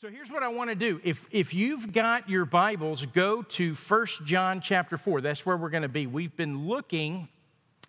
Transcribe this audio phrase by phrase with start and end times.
[0.00, 0.98] So here's what I want to do.
[1.04, 5.20] If, if you've got your Bibles, go to 1 John chapter 4.
[5.20, 6.06] That's where we're going to be.
[6.06, 7.28] We've been looking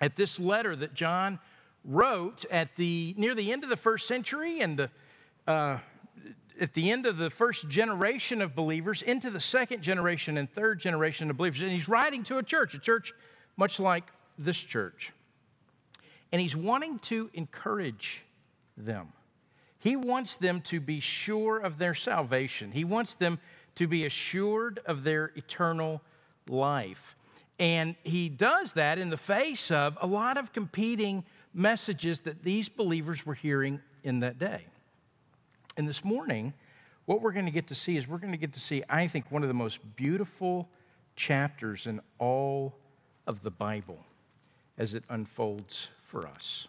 [0.01, 1.39] at this letter that John
[1.85, 4.89] wrote at the, near the end of the first century and the,
[5.47, 5.77] uh,
[6.59, 10.81] at the end of the first generation of believers into the second generation and third
[10.81, 11.61] generation of believers.
[11.61, 13.13] And he's writing to a church, a church
[13.55, 14.03] much like
[14.37, 15.13] this church.
[16.33, 18.21] And he's wanting to encourage
[18.75, 19.13] them.
[19.81, 22.71] He wants them to be sure of their salvation.
[22.71, 23.39] He wants them
[23.75, 26.01] to be assured of their eternal
[26.47, 27.15] life.
[27.57, 32.69] And he does that in the face of a lot of competing messages that these
[32.69, 34.67] believers were hearing in that day.
[35.75, 36.53] And this morning,
[37.05, 39.07] what we're going to get to see is we're going to get to see, I
[39.07, 40.69] think, one of the most beautiful
[41.15, 42.77] chapters in all
[43.25, 44.05] of the Bible
[44.77, 46.67] as it unfolds for us.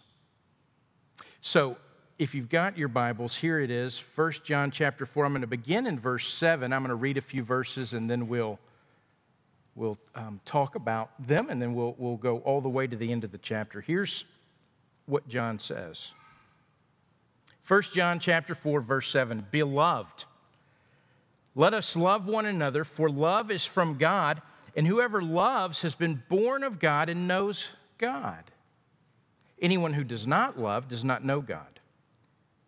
[1.41, 1.77] So,
[2.19, 5.25] if you've got your Bibles, here it is, 1 John chapter 4.
[5.25, 6.71] I'm going to begin in verse 7.
[6.71, 8.59] I'm going to read a few verses and then we'll,
[9.75, 13.11] we'll um, talk about them and then we'll, we'll go all the way to the
[13.11, 13.81] end of the chapter.
[13.81, 14.25] Here's
[15.05, 16.11] what John says
[17.67, 20.25] 1 John chapter 4, verse 7 Beloved,
[21.55, 24.41] let us love one another, for love is from God,
[24.75, 27.65] and whoever loves has been born of God and knows
[27.97, 28.43] God.
[29.59, 31.72] Anyone who does not love does not know God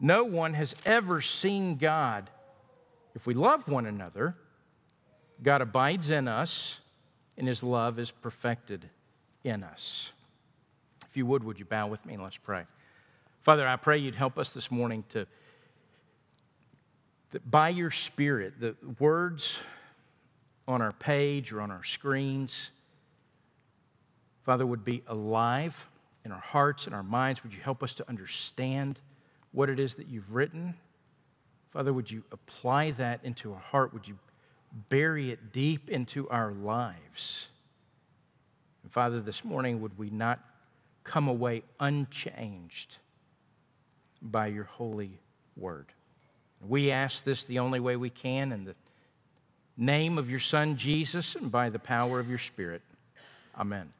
[0.00, 2.30] No one has ever seen God.
[3.14, 4.36] If we love one another,
[5.42, 6.78] God abides in us,
[7.36, 8.88] and his love is perfected
[9.44, 10.10] in us.
[11.08, 12.64] If you would, would you bow with me and let's pray?
[13.42, 15.26] Father, I pray you'd help us this morning to,
[17.30, 19.56] that by your Spirit, the words
[20.66, 22.70] on our page or on our screens,
[24.44, 25.86] Father, would be alive
[26.24, 27.42] in our hearts and our minds.
[27.42, 28.98] Would you help us to understand?
[29.52, 30.74] What it is that you've written.
[31.70, 33.92] Father, would you apply that into our heart?
[33.92, 34.18] Would you
[34.88, 37.46] bury it deep into our lives?
[38.82, 40.40] And Father, this morning, would we not
[41.04, 42.96] come away unchanged
[44.20, 45.18] by your holy
[45.56, 45.86] word?
[46.66, 48.74] We ask this the only way we can in the
[49.76, 52.82] name of your Son, Jesus, and by the power of your Spirit.
[53.56, 53.92] Amen.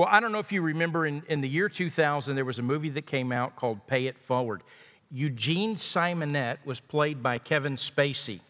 [0.00, 2.62] Well, I don't know if you remember in, in the year 2000, there was a
[2.62, 4.62] movie that came out called Pay It Forward.
[5.10, 8.40] Eugene Simonette was played by Kevin Spacey.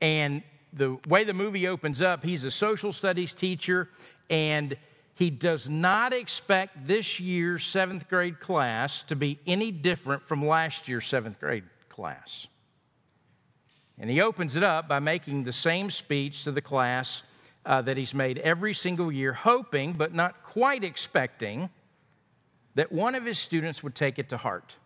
[0.00, 3.90] And the way the movie opens up, he's a social studies teacher,
[4.30, 4.78] and
[5.14, 10.88] he does not expect this year's seventh grade class to be any different from last
[10.88, 12.46] year's seventh grade class.
[13.98, 17.24] And he opens it up by making the same speech to the class
[17.66, 21.68] uh, that he's made every single year, hoping but not quite expecting
[22.76, 24.76] that one of his students would take it to heart.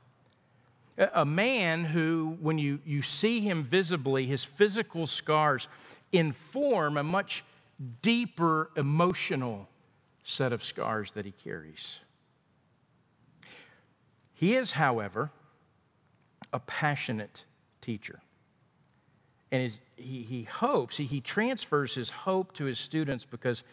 [1.14, 5.68] A man who, when you, you see him visibly, his physical scars
[6.12, 7.44] inform a much
[8.02, 9.68] deeper emotional
[10.24, 12.00] set of scars that he carries.
[14.34, 15.30] He is, however,
[16.52, 17.44] a passionate
[17.82, 18.20] teacher.
[19.52, 23.64] And he, he hopes, he, he transfers his hope to his students because,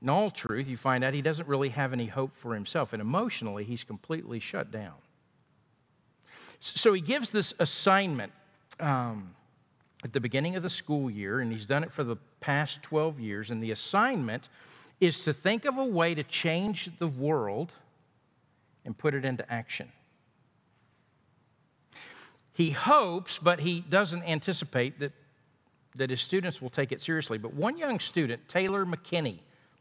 [0.00, 2.92] in all truth, you find out he doesn't really have any hope for himself.
[2.92, 4.94] And emotionally, he's completely shut down.
[6.60, 8.32] So he gives this assignment
[8.80, 9.34] um,
[10.02, 13.20] at the beginning of the school year, and he's done it for the past 12
[13.20, 13.50] years.
[13.50, 14.48] And the assignment
[15.00, 17.72] is to think of a way to change the world
[18.86, 19.90] and put it into action.
[22.54, 25.12] He hopes, but he doesn't anticipate that,
[25.96, 27.36] that his students will take it seriously.
[27.36, 29.40] But one young student, Taylor McKinney,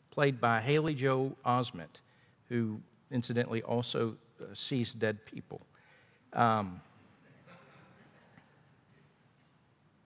[0.10, 2.02] played by Haley Joel Osment,
[2.50, 2.80] who
[3.12, 5.62] incidentally also uh, sees dead people.
[6.34, 6.82] Um,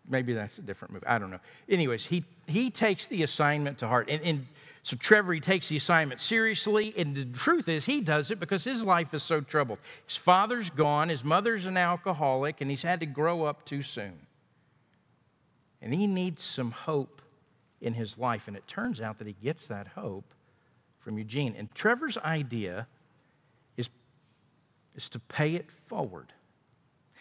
[0.10, 1.08] maybe that's a different movie.
[1.08, 1.40] I don't know.
[1.70, 4.10] Anyways, he, he takes the assignment to heart.
[4.10, 4.48] And, and
[4.88, 8.64] so Trevor, he takes the assignment seriously, and the truth is, he does it because
[8.64, 9.80] his life is so troubled.
[10.06, 14.14] His father's gone, his mother's an alcoholic, and he's had to grow up too soon.
[15.82, 17.22] And he needs some hope
[17.82, 20.34] in his life, and it turns out that he gets that hope
[21.00, 21.54] from Eugene.
[21.58, 22.88] And Trevor's idea
[23.76, 23.90] is,
[24.96, 26.32] is to pay it forward.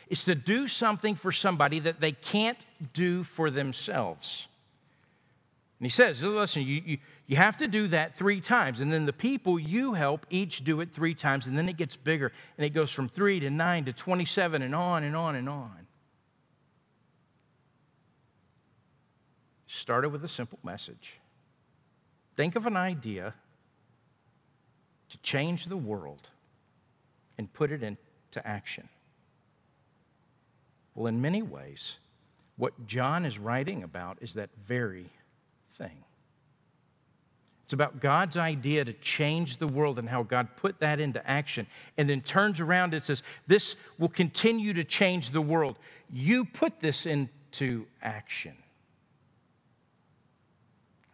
[0.06, 4.46] It's to do something for somebody that they can't do for themselves.
[5.78, 8.80] And he says, listen, you, you, you have to do that three times.
[8.80, 11.46] And then the people you help each do it three times.
[11.46, 12.32] And then it gets bigger.
[12.56, 15.86] And it goes from three to nine to 27 and on and on and on.
[19.66, 21.18] Started with a simple message.
[22.36, 23.34] Think of an idea
[25.08, 26.28] to change the world
[27.38, 27.98] and put it into
[28.44, 28.88] action.
[30.94, 31.96] Well, in many ways,
[32.56, 35.10] what John is writing about is that very
[35.76, 36.04] thing.
[37.66, 41.66] It's about God's idea to change the world and how God put that into action
[41.98, 45.76] and then turns around and says, This will continue to change the world.
[46.08, 48.54] You put this into action.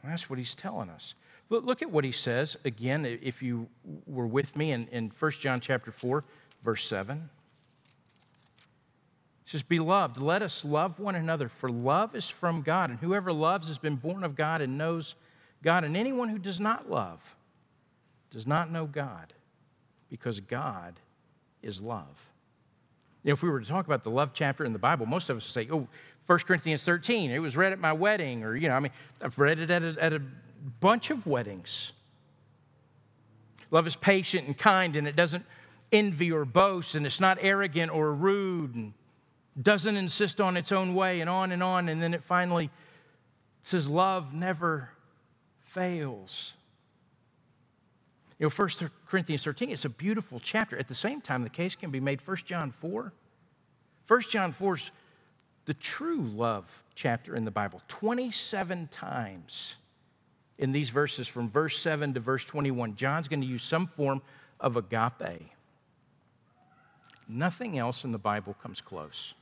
[0.03, 1.15] And that's what he's telling us.
[1.49, 3.67] Look, at what he says again, if you
[4.07, 6.23] were with me in, in 1 John chapter 4,
[6.63, 7.31] verse 7.
[9.45, 13.33] He says, Beloved, let us love one another, for love is from God, and whoever
[13.33, 15.15] loves has been born of God and knows
[15.63, 15.85] God.
[15.85, 17.21] And anyone who does not love
[18.31, 19.33] does not know God,
[20.09, 20.95] because God
[21.63, 22.31] is love.
[23.25, 25.45] If we were to talk about the love chapter in the Bible, most of us
[25.45, 25.87] would say, oh,
[26.27, 29.39] 1 Corinthians 13, it was read at my wedding, or, you know, I mean, I've
[29.39, 30.23] read it at a, at a
[30.81, 31.93] bunch of weddings.
[33.71, 35.45] Love is patient and kind, and it doesn't
[35.93, 38.93] envy or boast, and it's not arrogant or rude, and
[39.61, 41.89] doesn't insist on its own way, and on and on.
[41.89, 42.71] And then it finally
[43.63, 44.91] says, Love never
[45.73, 46.53] fails.
[48.39, 50.79] You know, 1 Corinthians 13, it's a beautiful chapter.
[50.79, 53.13] At the same time, the case can be made 1 John 4.
[54.09, 54.91] 1 John 4 is
[55.65, 57.81] the true love chapter in the Bible.
[57.89, 59.77] 27 times
[60.59, 64.23] in these verses, from verse 7 to verse 21, John's going to use some form
[64.61, 65.51] of agape.
[67.29, 69.35] Nothing else in the Bible comes close.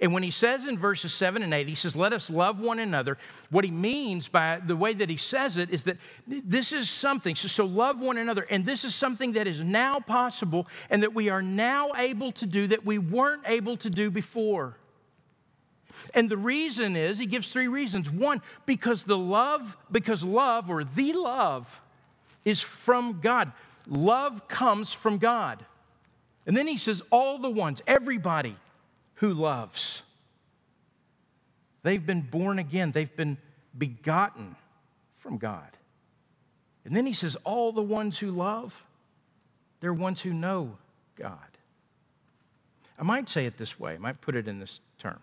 [0.00, 2.78] And when he says in verses 7 and 8, he says, Let us love one
[2.78, 3.18] another,
[3.50, 5.96] what he means by the way that he says it is that
[6.26, 7.36] this is something.
[7.36, 8.46] So, so, love one another.
[8.50, 12.46] And this is something that is now possible and that we are now able to
[12.46, 14.76] do that we weren't able to do before.
[16.14, 18.10] And the reason is, he gives three reasons.
[18.10, 21.80] One, because the love, because love or the love
[22.44, 23.52] is from God.
[23.88, 25.64] Love comes from God.
[26.46, 28.56] And then he says, all the ones, everybody
[29.14, 30.02] who loves.
[31.82, 33.38] They've been born again, they've been
[33.76, 34.56] begotten
[35.16, 35.76] from God.
[36.84, 38.84] And then he says, All the ones who love,
[39.80, 40.76] they're ones who know
[41.16, 41.38] God.
[42.98, 45.20] I might say it this way, I might put it in this term.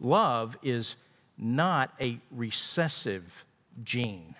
[0.00, 0.94] Love is
[1.36, 3.44] not a recessive
[3.82, 4.34] gene,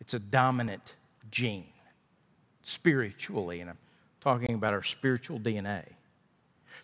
[0.00, 0.94] it's a dominant
[1.30, 1.64] gene
[2.62, 3.60] spiritually.
[3.60, 3.78] And I'm
[4.20, 5.84] talking about our spiritual DNA.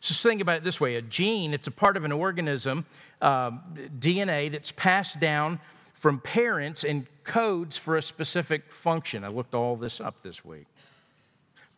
[0.01, 2.87] So think about it this way a gene, it's a part of an organism,
[3.21, 3.51] uh,
[3.99, 5.61] DNA that's passed down
[5.95, 9.25] from parents and codes for a specific function.
[9.25, 10.67] I looked all this up this week.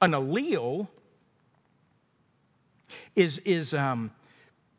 [0.02, 0.88] An allele
[3.16, 4.10] is, is, um,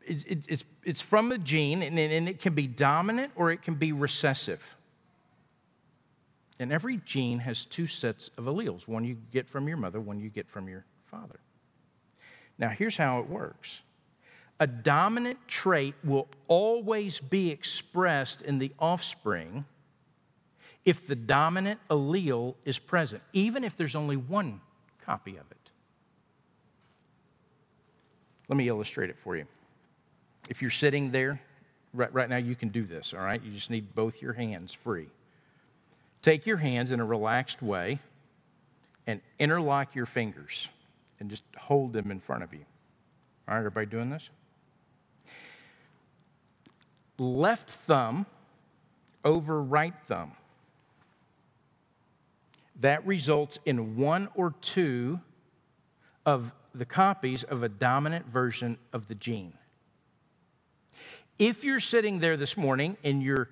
[0.04, 4.62] it's, it's from a gene, and it can be dominant or it can be recessive.
[6.58, 10.20] And every gene has two sets of alleles one you get from your mother, one
[10.20, 11.40] you get from your father.
[12.62, 13.80] Now, here's how it works
[14.60, 19.64] a dominant trait will always be expressed in the offspring
[20.84, 24.60] if the dominant allele is present, even if there's only one
[25.04, 25.70] copy of it.
[28.48, 29.46] Let me illustrate it for you.
[30.48, 31.40] If you're sitting there,
[31.92, 33.42] right, right now you can do this, all right?
[33.42, 35.08] You just need both your hands free.
[36.20, 37.98] Take your hands in a relaxed way
[39.08, 40.68] and interlock your fingers
[41.22, 42.64] and just hold them in front of you.
[43.46, 44.28] All right, everybody doing this?
[47.16, 48.26] Left thumb
[49.24, 50.32] over right thumb.
[52.80, 55.20] That results in one or two
[56.26, 59.52] of the copies of a dominant version of the gene.
[61.38, 63.48] If you're sitting there this morning and your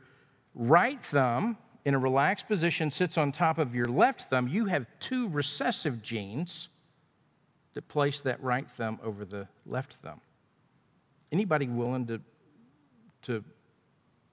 [0.57, 4.87] right thumb in a relaxed position sits on top of your left thumb, you have
[4.99, 6.69] two recessive genes
[7.81, 10.21] that place that right thumb over the left thumb.
[11.33, 12.21] Anybody willing to,
[13.23, 13.43] to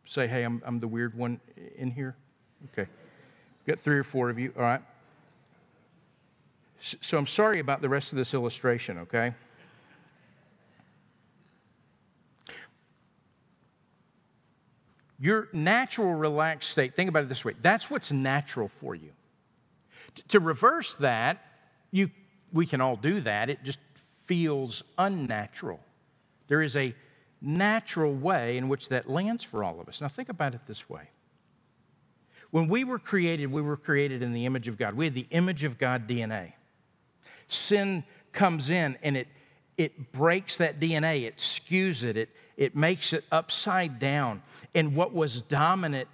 [0.06, 1.39] say, hey, I'm, I'm the weird one
[1.77, 2.18] in here?
[2.74, 2.89] Okay.
[3.66, 4.82] Got three or four of you, all right?
[7.01, 9.34] So I'm sorry about the rest of this illustration, okay?
[15.20, 19.12] Your natural relaxed state, think about it this way that's what's natural for you.
[20.30, 21.46] To reverse that,
[21.92, 22.10] you
[22.51, 23.50] we can all do that.
[23.50, 23.80] It just
[24.25, 25.80] feels unnatural.
[26.48, 26.94] There is a
[27.42, 30.01] natural way in which that lands for all of us.
[30.01, 31.10] Now, think about it this way.
[32.51, 34.94] When we were created, we were created in the image of God.
[34.96, 36.54] We had the image of God DNA.
[37.48, 39.27] Sin comes in and it,
[39.77, 44.42] it breaks that DNA, it skews it, it, it makes it upside down.
[44.74, 46.08] And what was dominant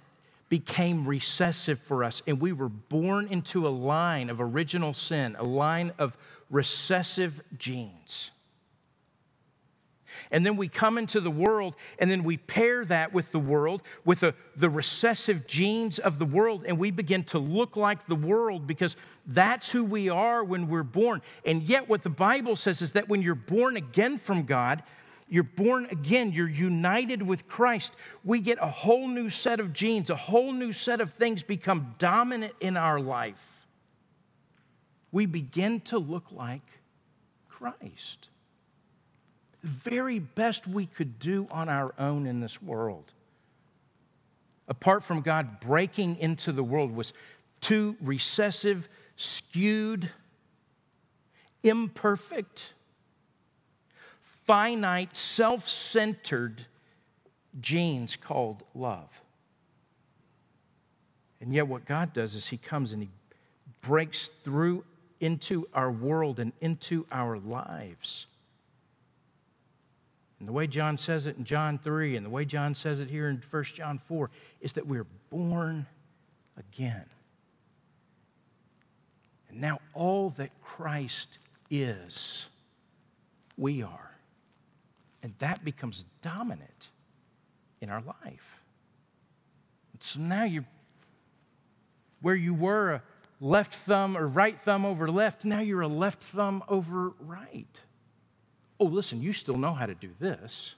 [0.54, 2.22] became recessive for us.
[2.28, 6.16] And we were born into a line of original sin, a line of
[6.48, 8.30] recessive genes.
[10.30, 13.82] And then we come into the world, and then we pair that with the world,
[14.04, 18.14] with the, the recessive genes of the world, and we begin to look like the
[18.14, 18.94] world because
[19.26, 21.20] that's who we are when we're born.
[21.44, 24.84] And yet, what the Bible says is that when you're born again from God,
[25.28, 27.92] you're born again, you're united with Christ,
[28.24, 31.94] we get a whole new set of genes, a whole new set of things become
[31.98, 33.42] dominant in our life.
[35.12, 36.62] We begin to look like
[37.48, 38.28] Christ
[39.64, 43.12] the very best we could do on our own in this world.
[44.68, 47.14] Apart from God breaking into the world was
[47.62, 50.10] too recessive, skewed,
[51.62, 52.74] imperfect,
[54.44, 56.66] finite, self centered
[57.60, 59.08] genes called love.
[61.40, 63.10] And yet, what God does is He comes and He
[63.82, 64.84] breaks through
[65.20, 68.26] into our world and into our lives.
[70.38, 73.08] And the way John says it in John 3 and the way John says it
[73.08, 75.86] here in 1 John 4 is that we're born
[76.58, 77.06] again.
[79.48, 81.38] And now all that Christ
[81.70, 82.46] is,
[83.56, 84.13] we are.
[85.24, 86.90] And that becomes dominant
[87.80, 88.60] in our life.
[89.92, 90.66] And so now you're
[92.20, 93.02] where you were a
[93.40, 97.80] left thumb or right thumb over left, now you're a left thumb over right
[98.80, 100.74] oh, listen, you still know how to do this.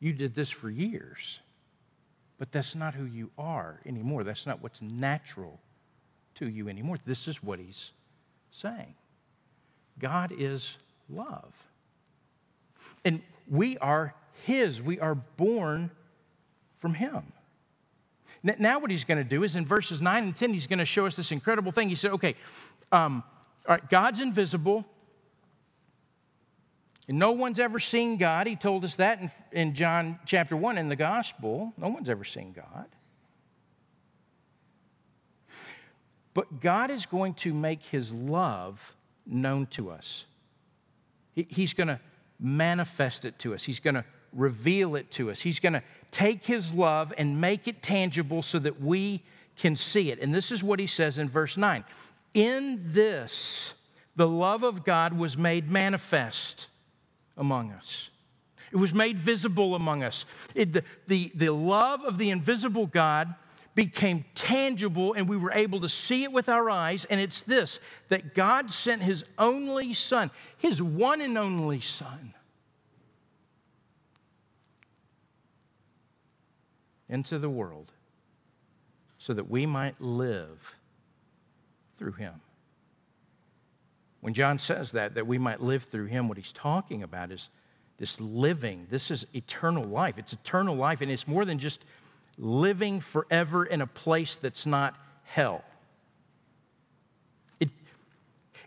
[0.00, 1.40] You did this for years.
[2.38, 4.24] But that's not who you are anymore.
[4.24, 5.60] That's not what's natural
[6.36, 6.96] to you anymore.
[7.04, 7.92] This is what he's
[8.50, 8.94] saying
[9.98, 10.76] God is
[11.08, 11.52] love.
[13.04, 15.90] And we are his, we are born
[16.78, 17.32] from him.
[18.42, 20.84] Now, what he's going to do is in verses 9 and 10, he's going to
[20.84, 21.88] show us this incredible thing.
[21.88, 22.34] He said, okay,
[22.92, 23.22] um,
[23.66, 24.84] all right, God's invisible,
[27.08, 28.46] and no one's ever seen God.
[28.46, 31.72] He told us that in, in John chapter 1 in the gospel.
[31.76, 32.86] No one's ever seen God.
[36.32, 38.80] But God is going to make his love
[39.26, 40.24] known to us.
[41.32, 42.00] He, he's going to
[42.40, 45.40] manifest it to us, he's going to reveal it to us.
[45.40, 49.22] He's going to take his love and make it tangible so that we
[49.56, 50.20] can see it.
[50.20, 51.84] And this is what he says in verse 9
[52.34, 53.72] In this,
[54.16, 56.66] the love of God was made manifest
[57.36, 58.10] among us.
[58.72, 60.24] It was made visible among us.
[60.54, 63.34] It, the, the, the love of the invisible God
[63.74, 67.04] became tangible and we were able to see it with our eyes.
[67.06, 67.78] And it's this
[68.08, 72.34] that God sent His only Son, His one and only Son,
[77.08, 77.92] into the world
[79.18, 80.76] so that we might live
[81.98, 82.40] through Him.
[84.24, 87.50] When John says that, that we might live through him, what he's talking about is
[87.98, 88.86] this living.
[88.88, 90.14] This is eternal life.
[90.16, 91.84] It's eternal life, and it's more than just
[92.38, 95.64] living forever in a place that's not hell.
[97.60, 97.70] It,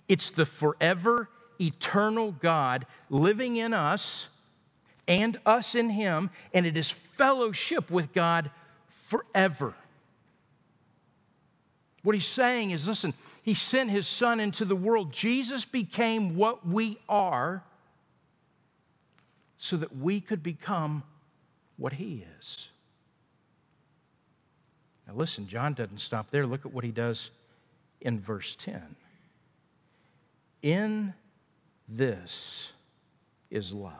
[0.08, 4.28] it's the forever, eternal God living in us
[5.08, 8.52] and us in Him, and it is fellowship with God
[8.88, 9.74] forever.
[12.04, 15.12] What he's saying is listen, he sent his son into the world.
[15.12, 17.64] Jesus became what we are
[19.58, 21.04] so that we could become
[21.78, 22.70] what he is.
[25.08, 26.46] Now, listen, John doesn't stop there.
[26.46, 27.32] Look at what he does
[28.02, 28.96] in verse 10.
[30.62, 31.14] In
[31.88, 32.72] this
[33.50, 33.94] is love.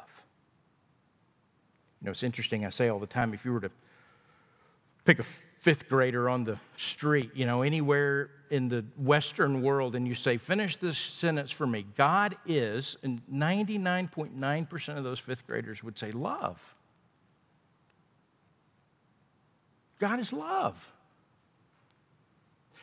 [2.02, 3.72] You know, it's interesting, I say all the time if you were to
[5.06, 10.08] pick a fifth grader on the street, you know, anywhere in the Western world, and
[10.08, 11.86] you say, finish this sentence for me.
[11.96, 16.62] God is, and 99.9% of those fifth graders would say, love.
[20.00, 20.76] God is love.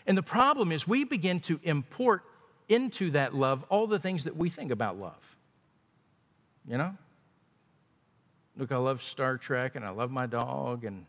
[0.07, 2.23] And the problem is, we begin to import
[2.69, 5.37] into that love all the things that we think about love.
[6.69, 6.97] You know?
[8.57, 11.07] Look, I love Star Trek and I love my dog and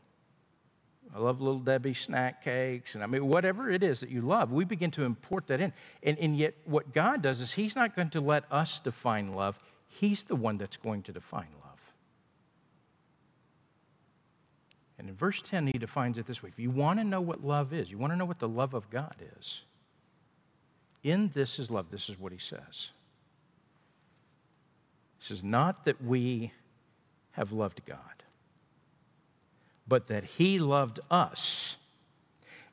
[1.13, 4.51] I love Little Debbie snack cakes, and I mean, whatever it is that you love,
[4.51, 5.71] we begin to import that in.
[6.03, 9.57] And, and yet, what God does is He's not going to let us define love,
[9.87, 11.64] He's the one that's going to define love.
[14.97, 17.43] And in verse 10, he defines it this way If you want to know what
[17.43, 19.61] love is, you want to know what the love of God is,
[21.03, 21.87] in this is love.
[21.91, 22.89] This is what he says.
[25.19, 26.51] He says, Not that we
[27.31, 27.97] have loved God,
[29.87, 31.75] but that he loved us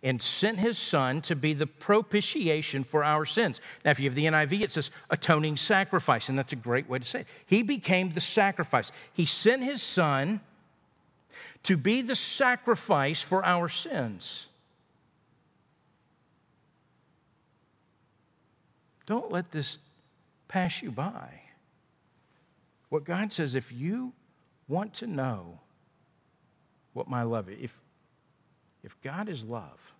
[0.04, 3.60] and sent his son to be the propitiation for our sins.
[3.84, 6.98] Now, if you have the NIV, it says atoning sacrifice, and that's a great way
[6.98, 7.26] to say it.
[7.46, 8.90] He became the sacrifice.
[9.12, 10.40] He sent his son
[11.64, 14.46] to be the sacrifice for our sins.
[19.06, 19.78] Don't let this
[20.48, 21.40] pass you by.
[22.88, 24.12] What God says, if you
[24.68, 25.58] want to know
[26.92, 27.80] what my love is, if,
[28.84, 29.92] if God is love,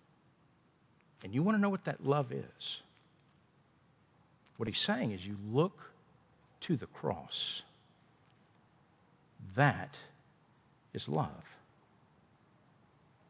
[1.23, 2.81] and you want to know what that love is,
[4.57, 5.91] what he's saying is you look
[6.61, 7.63] to the cross.
[9.55, 9.95] That
[10.93, 11.52] is love.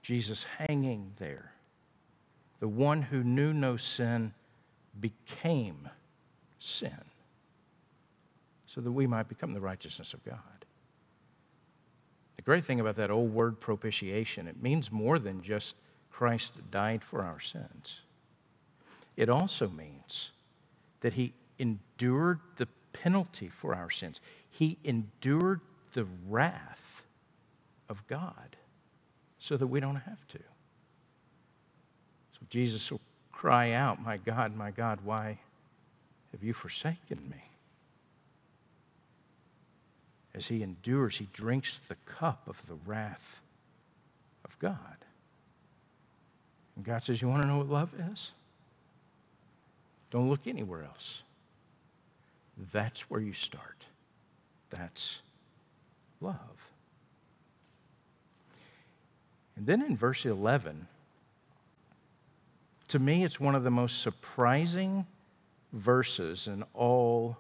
[0.04, 1.54] Jesus hanging there,
[2.60, 4.34] the one who knew no sin
[5.00, 5.90] became
[6.60, 7.06] sin
[8.68, 10.38] so that we might become the righteousness of God.
[12.36, 15.76] The great thing about that old word propitiation, it means more than just
[16.12, 18.02] Christ died for our sins.
[19.16, 20.32] It also means
[21.02, 24.20] that he endured the penalty for our sins.
[24.50, 25.62] He endured
[25.94, 27.04] the wrath
[27.88, 28.53] of God
[29.44, 30.40] so that we don't have to.
[32.32, 33.02] So Jesus will
[33.34, 35.38] cry out, My God, my God, why
[36.32, 37.44] have you forsaken me?
[40.34, 43.42] As he endures, he drinks the cup of the wrath
[44.46, 44.78] of God.
[46.78, 48.32] And God says, You want to know what love is?
[50.10, 51.22] Don't look anywhere else.
[52.72, 53.84] That's where you start.
[54.70, 55.18] That's
[56.22, 56.53] love.
[59.64, 60.88] And then in verse 11,
[62.90, 65.06] to me, it's one of the most surprising
[65.72, 67.38] verses in all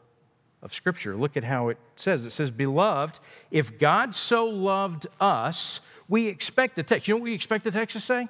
[0.62, 1.18] of Scripture.
[1.18, 2.26] Look at how it says.
[2.26, 3.20] It says, Beloved,
[3.52, 7.10] if God so loved us, we expect the text.
[7.10, 8.30] You know what we expect the text to say?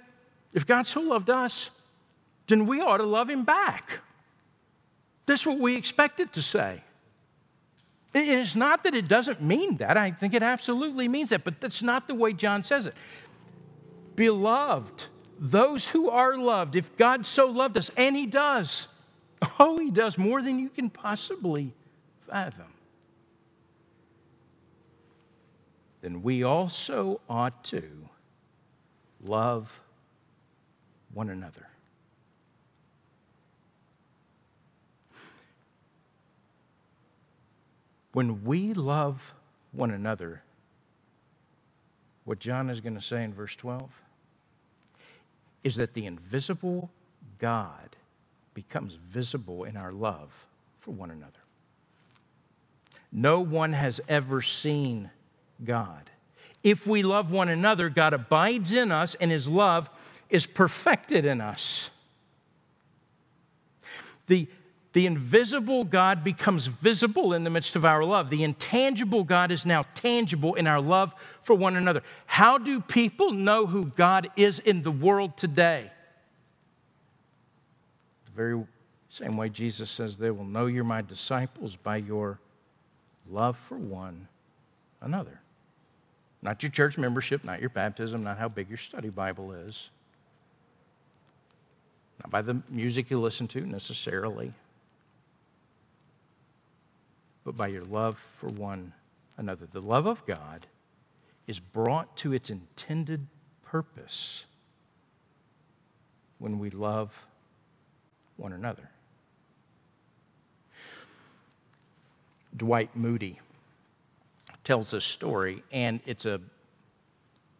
[0.55, 1.69] If God so loved us,
[2.47, 3.99] then we ought to love him back.
[5.27, 6.81] That's what we expect it to say.
[8.15, 9.97] It's not that it doesn't mean that.
[9.97, 12.95] I think it absolutely means that, but that's not the way John says it.
[14.15, 15.05] Beloved,
[15.39, 18.87] those who are loved, if God so loved us, and He does,
[19.59, 21.73] oh, He does more than you can possibly
[22.27, 22.67] fathom,
[26.01, 27.83] then we also ought to
[29.23, 29.81] love
[31.13, 31.67] one another.
[38.11, 39.33] When we love
[39.71, 40.43] one another,
[42.25, 43.89] what John is going to say in verse 12
[45.63, 46.89] is that the invisible
[47.39, 47.95] God
[48.53, 50.31] becomes visible in our love
[50.79, 51.31] for one another.
[53.11, 55.09] No one has ever seen
[55.63, 56.09] God.
[56.63, 59.89] If we love one another, God abides in us and his love
[60.29, 61.89] is perfected in us.
[64.27, 64.47] The
[64.93, 68.29] the invisible God becomes visible in the midst of our love.
[68.29, 72.03] The intangible God is now tangible in our love for one another.
[72.27, 75.91] How do people know who God is in the world today?
[78.25, 78.63] The very
[79.09, 82.39] same way Jesus says, They will know you're my disciples by your
[83.27, 84.27] love for one
[85.01, 85.39] another.
[86.43, 89.89] Not your church membership, not your baptism, not how big your study Bible is,
[92.23, 94.53] not by the music you listen to necessarily
[97.43, 98.93] but by your love for one
[99.37, 99.67] another.
[99.71, 100.67] The love of God
[101.47, 103.27] is brought to its intended
[103.63, 104.45] purpose
[106.39, 107.11] when we love
[108.37, 108.89] one another.
[112.55, 113.39] Dwight Moody
[114.63, 116.39] tells a story, and it's a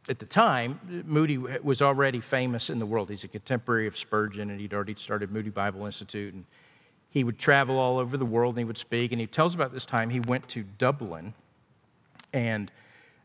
[0.10, 3.10] at the time, Moody was already famous in the world.
[3.10, 6.34] He's a contemporary of Spurgeon, and he'd already started Moody Bible Institute.
[6.34, 6.44] And
[7.14, 9.12] he would travel all over the world and he would speak.
[9.12, 11.36] And he tells about this time he went to Dublin
[12.34, 12.72] and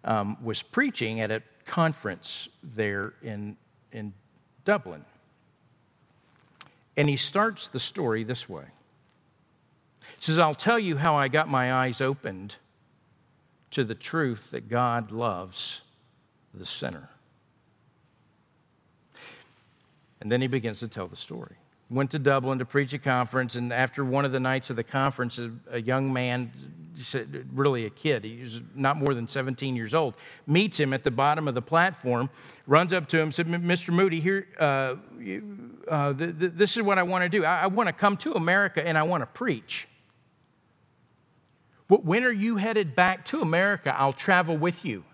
[0.04, 3.56] um, was preaching at a conference there in,
[3.90, 4.12] in
[4.66, 5.06] Dublin.
[6.98, 8.64] And he starts the story this way.
[10.00, 12.56] He says, I'll tell you how I got my eyes opened
[13.70, 15.80] to the truth that God loves
[16.52, 17.08] the sinner.
[20.20, 21.56] And then he begins to tell the story.
[21.90, 24.84] Went to Dublin to preach a conference, and after one of the nights of the
[24.84, 26.52] conference, a, young man,
[27.52, 30.14] really a kid, he was not more than 17 years old,
[30.46, 32.28] meets him at the bottom of the platform,
[32.66, 33.90] runs up to him, said, "Mr.
[33.90, 34.96] Moody, here, uh,
[35.90, 37.44] uh, th- th- this is what I want to do.
[37.44, 39.88] I, I want to come to America and I want to preach.
[41.88, 43.98] When are you headed back to America?
[43.98, 45.04] I'll travel with you."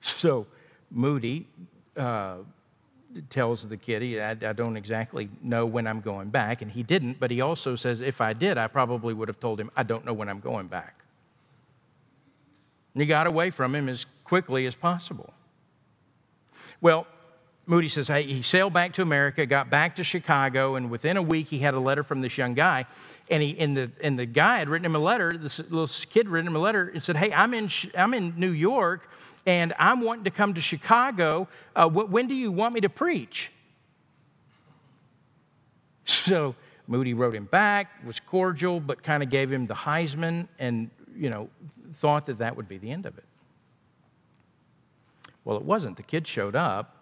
[0.00, 0.46] So
[0.90, 1.46] Moody.
[1.94, 2.38] Uh,
[3.30, 6.62] tells the kid, I, I, don't exactly know when I'm going back.
[6.62, 9.58] And he didn't, but he also says, if I did, I probably would have told
[9.58, 11.02] him, I don't know when I'm going back.
[12.94, 15.32] And he got away from him as quickly as possible.
[16.80, 17.06] Well,
[17.66, 21.22] Moody says, hey, he sailed back to America, got back to Chicago, and within a
[21.22, 22.86] week he had a letter from this young guy.
[23.30, 26.28] And, he, and, the, and the guy had written him a letter, this little kid
[26.28, 29.10] written him a letter and said, Hey, I'm in, I'm in New York
[29.46, 31.48] and I'm wanting to come to Chicago.
[31.74, 33.50] Uh, when do you want me to preach?
[36.24, 36.54] So
[36.86, 41.28] Moody wrote him back, was cordial, but kind of gave him the Heisman and, you
[41.28, 41.50] know,
[41.92, 43.24] thought that that would be the end of it.
[45.44, 45.98] Well, it wasn't.
[45.98, 46.96] The kid showed up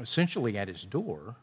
[0.00, 1.36] essentially at his door,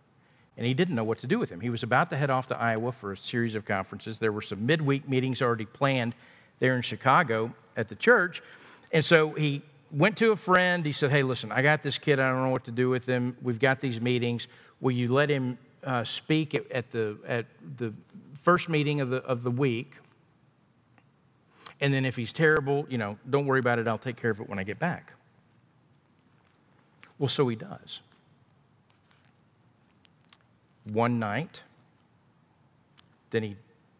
[0.57, 1.59] and he didn't know what to do with him.
[1.59, 4.17] He was about to head off to Iowa for a series of conferences.
[4.17, 6.15] There were some midweek meetings already planned
[6.59, 8.43] there in Chicago at the church.
[8.91, 9.61] And so he
[9.91, 10.85] went to a friend.
[10.85, 12.19] He said, Hey, listen, I got this kid.
[12.19, 13.37] I don't know what to do with him.
[13.41, 14.47] We've got these meetings.
[14.81, 17.45] Will you let him uh, speak at, at, the, at
[17.77, 17.93] the
[18.33, 19.95] first meeting of the, of the week?
[21.81, 23.87] And then if he's terrible, you know, don't worry about it.
[23.87, 25.13] I'll take care of it when I get back.
[27.17, 28.01] Well, so he does.
[30.91, 31.61] One night,
[33.31, 33.55] then he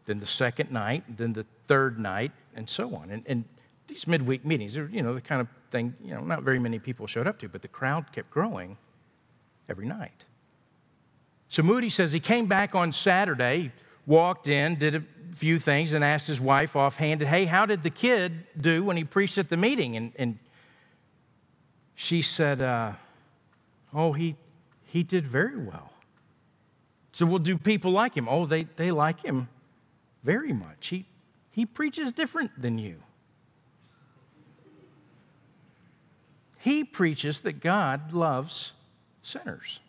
[0.09, 3.11] then the second night, then the third night, and so on.
[3.11, 3.45] And, and
[3.89, 6.79] these midweek meetings are, you know, the kind of thing, you know, not very many
[6.79, 8.77] people showed up to, but the crowd kept growing
[9.67, 10.23] every night.
[11.49, 13.71] So Moody says he came back on Saturday,
[14.05, 17.89] walked in, did a few things, and asked his wife offhanded, Hey, how did the
[17.89, 19.97] kid do when he preached at the meeting?
[19.97, 20.39] And, and
[21.95, 22.93] she said, uh,
[23.93, 24.35] Oh, he,
[24.85, 25.91] he did very well.
[27.11, 28.29] So, well, do people like him?
[28.29, 29.49] Oh, they, they like him
[30.23, 30.89] very much.
[30.89, 31.05] He,
[31.49, 33.01] he preaches different than you.
[36.59, 38.73] He preaches that God loves
[39.23, 39.79] sinners.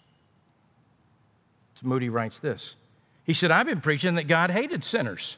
[1.75, 2.77] So Moody writes this.
[3.25, 5.37] He said, I've been preaching that God hated sinners,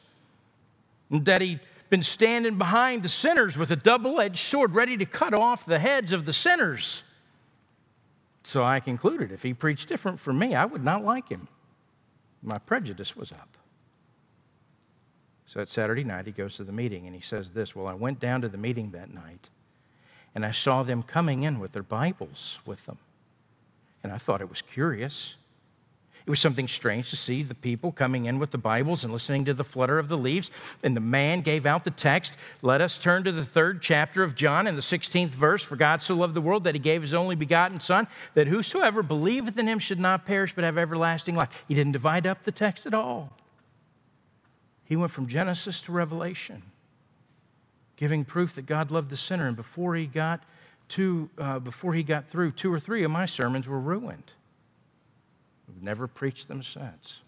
[1.09, 5.05] and that He'd been standing behind the sinners with a double edged sword, ready to
[5.05, 7.03] cut off the heads of the sinners.
[8.43, 11.47] So I concluded if he preached different from me, I would not like him.
[12.41, 13.57] My prejudice was up.
[15.45, 17.93] So that Saturday night, he goes to the meeting and he says this Well, I
[17.93, 19.49] went down to the meeting that night
[20.35, 22.97] and I saw them coming in with their Bibles with them.
[24.03, 25.35] And I thought it was curious.
[26.25, 29.43] It was something strange to see the people coming in with the Bibles and listening
[29.45, 30.51] to the flutter of the leaves.
[30.81, 32.37] And the man gave out the text.
[32.61, 35.63] Let us turn to the third chapter of John in the 16th verse.
[35.63, 39.03] For God so loved the world that he gave his only begotten Son, that whosoever
[39.03, 41.49] believeth in him should not perish but have everlasting life.
[41.67, 43.33] He didn't divide up the text at all.
[44.85, 46.63] He went from Genesis to Revelation,
[48.03, 49.47] giving proof that God loved the sinner.
[49.47, 50.43] And before he got
[50.89, 54.33] to, uh, before he got through, two or three of my sermons were ruined.
[55.69, 57.21] I've never preached them since.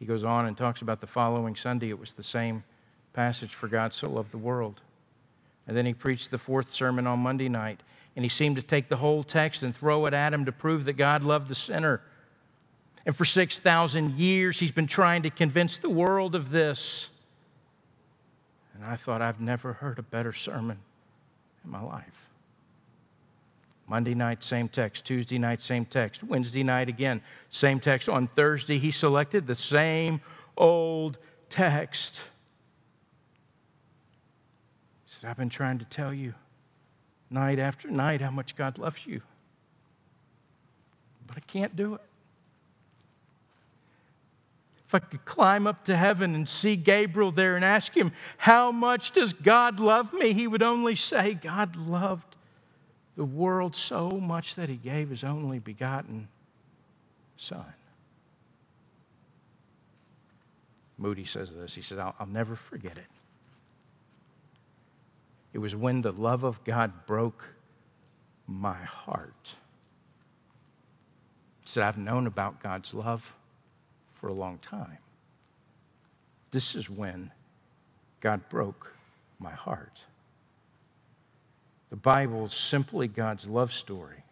[0.00, 1.90] He goes on and talks about the following Sunday.
[1.90, 2.64] It was the same
[3.12, 4.80] passage, for God so loved the world.
[5.68, 7.84] And then he preached the fourth sermon on Monday night,
[8.16, 10.86] and he seemed to take the whole text and throw it at him to prove
[10.86, 12.00] that God loved the sinner.
[13.06, 17.10] And for 6,000 years, he's been trying to convince the world of this.
[18.76, 20.78] And I thought, I've never heard a better sermon
[21.64, 22.28] in my life.
[23.88, 25.06] Monday night, same text.
[25.06, 26.22] Tuesday night, same text.
[26.22, 28.08] Wednesday night, again, same text.
[28.08, 30.20] On Thursday, he selected the same
[30.56, 31.16] old
[31.48, 32.24] text.
[35.06, 36.34] He said, I've been trying to tell you
[37.30, 39.22] night after night how much God loves you,
[41.26, 42.00] but I can't do it.
[44.86, 48.70] If I could climb up to heaven and see Gabriel there and ask him, How
[48.70, 50.32] much does God love me?
[50.32, 52.36] He would only say, God loved
[53.16, 56.28] the world so much that he gave his only begotten
[57.36, 57.64] Son.
[60.98, 61.74] Moody says this.
[61.74, 63.06] He says, I'll, I'll never forget it.
[65.52, 67.54] It was when the love of God broke
[68.46, 69.54] my heart.
[71.60, 73.34] He said, I've known about God's love
[74.26, 74.98] for a long time.
[76.50, 77.30] This is when
[78.20, 78.92] God broke
[79.38, 80.00] my heart.
[81.90, 84.24] The Bible is simply God's love story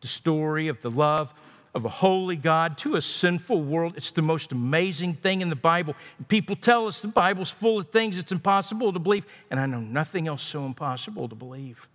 [0.00, 1.32] The story of the love
[1.76, 3.94] of a holy God to a sinful world.
[3.96, 5.94] It's the most amazing thing in the Bible.
[6.18, 9.66] And people tell us the Bible's full of things it's impossible to believe, and I
[9.66, 11.86] know nothing else so impossible to believe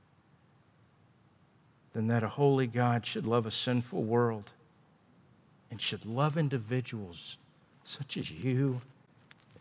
[1.92, 4.52] than that a holy God should love a sinful world
[5.72, 7.38] and should love individuals
[7.84, 8.82] such as you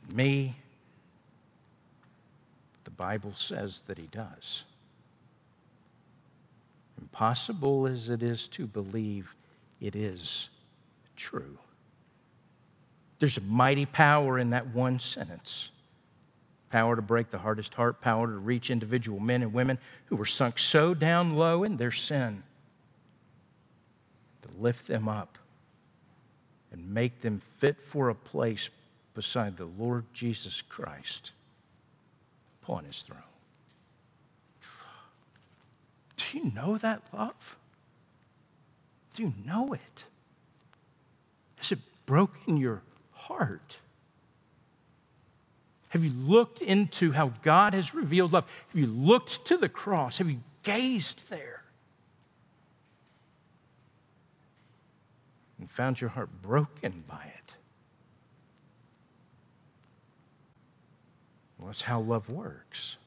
[0.03, 0.57] and me.
[2.85, 4.65] The Bible says that He does.
[7.01, 9.35] Impossible as it is to believe,
[9.81, 10.49] it is
[11.17, 11.59] true.
[13.19, 15.71] There's a mighty power in that one sentence
[16.71, 20.27] power to break the hardest heart, power to reach individual men and women who were
[20.27, 22.43] sunk so down low in their sin,
[24.43, 25.39] to lift them up
[26.75, 28.69] and make them fit for a place
[29.15, 31.31] beside the Lord Jesus Christ
[32.61, 33.21] upon his throne.
[36.17, 37.57] Do you know that love?
[39.15, 40.05] Do you know it?
[41.57, 42.83] Has it broken your
[43.13, 43.79] heart?
[45.91, 48.47] Have you looked into how God has revealed love?
[48.71, 50.19] Have you looked to the cross?
[50.19, 51.63] Have you gazed there?
[55.65, 57.55] And found your heart broken by it?
[61.57, 62.99] Well, that's how love works.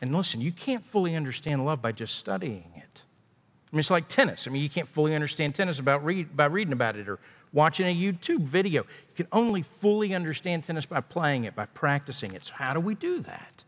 [0.00, 3.02] And listen, you can't fully understand love by just studying it.
[3.02, 4.46] I mean, it's like tennis.
[4.46, 7.18] I mean, you can't fully understand tennis about read, by reading about it or
[7.52, 8.82] watching a YouTube video.
[8.82, 12.44] You can only fully understand tennis by playing it, by practicing it.
[12.44, 13.64] So, how do we do that?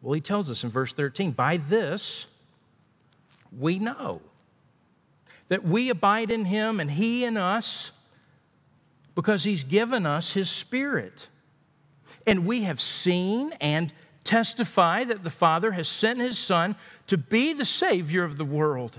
[0.00, 2.26] Well, he tells us in verse 13 by this
[3.50, 4.20] we know
[5.52, 7.90] that we abide in him and he in us
[9.14, 11.28] because he's given us his spirit.
[12.26, 13.92] And we have seen and
[14.24, 16.74] testify that the Father has sent his Son
[17.06, 18.98] to be the Savior of the world.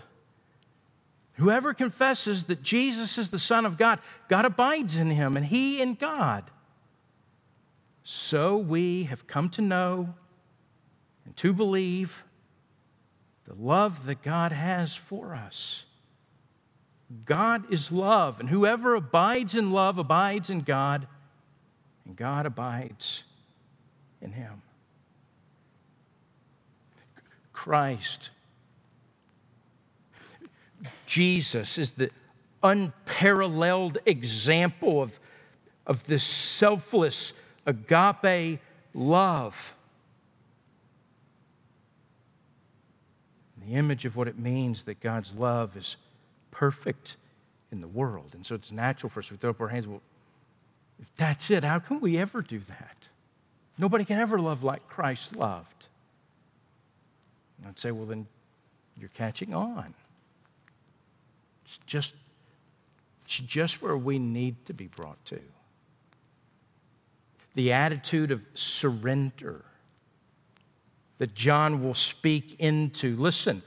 [1.37, 3.97] Whoever confesses that Jesus is the Son of God,
[4.29, 6.43] God abides in him and he in God.
[8.03, 10.13] So we have come to know
[11.25, 12.23] and to believe
[13.47, 15.85] the love that God has for us.
[17.25, 21.07] God is love, and whoever abides in love abides in God,
[22.05, 23.23] and God abides
[24.21, 24.61] in him.
[27.51, 28.29] Christ
[31.05, 32.09] Jesus is the
[32.61, 35.19] unparalleled example of,
[35.85, 37.33] of this selfless
[37.65, 38.59] agape
[38.93, 39.75] love.
[43.65, 45.95] The image of what it means that God's love is
[46.53, 47.17] perfect
[47.71, 48.31] in the world.
[48.33, 49.87] And so it's natural for us to throw up our hands.
[49.87, 50.01] Well,
[51.01, 53.09] if that's it, how can we ever do that?
[53.77, 55.87] Nobody can ever love like Christ loved.
[57.57, 58.27] And I'd say, well, then
[58.95, 59.95] you're catching on.
[61.65, 62.13] It's just,
[63.25, 65.39] it's just where we need to be brought to.
[67.55, 69.65] The attitude of surrender
[71.17, 73.15] that John will speak into.
[73.15, 73.63] Listen,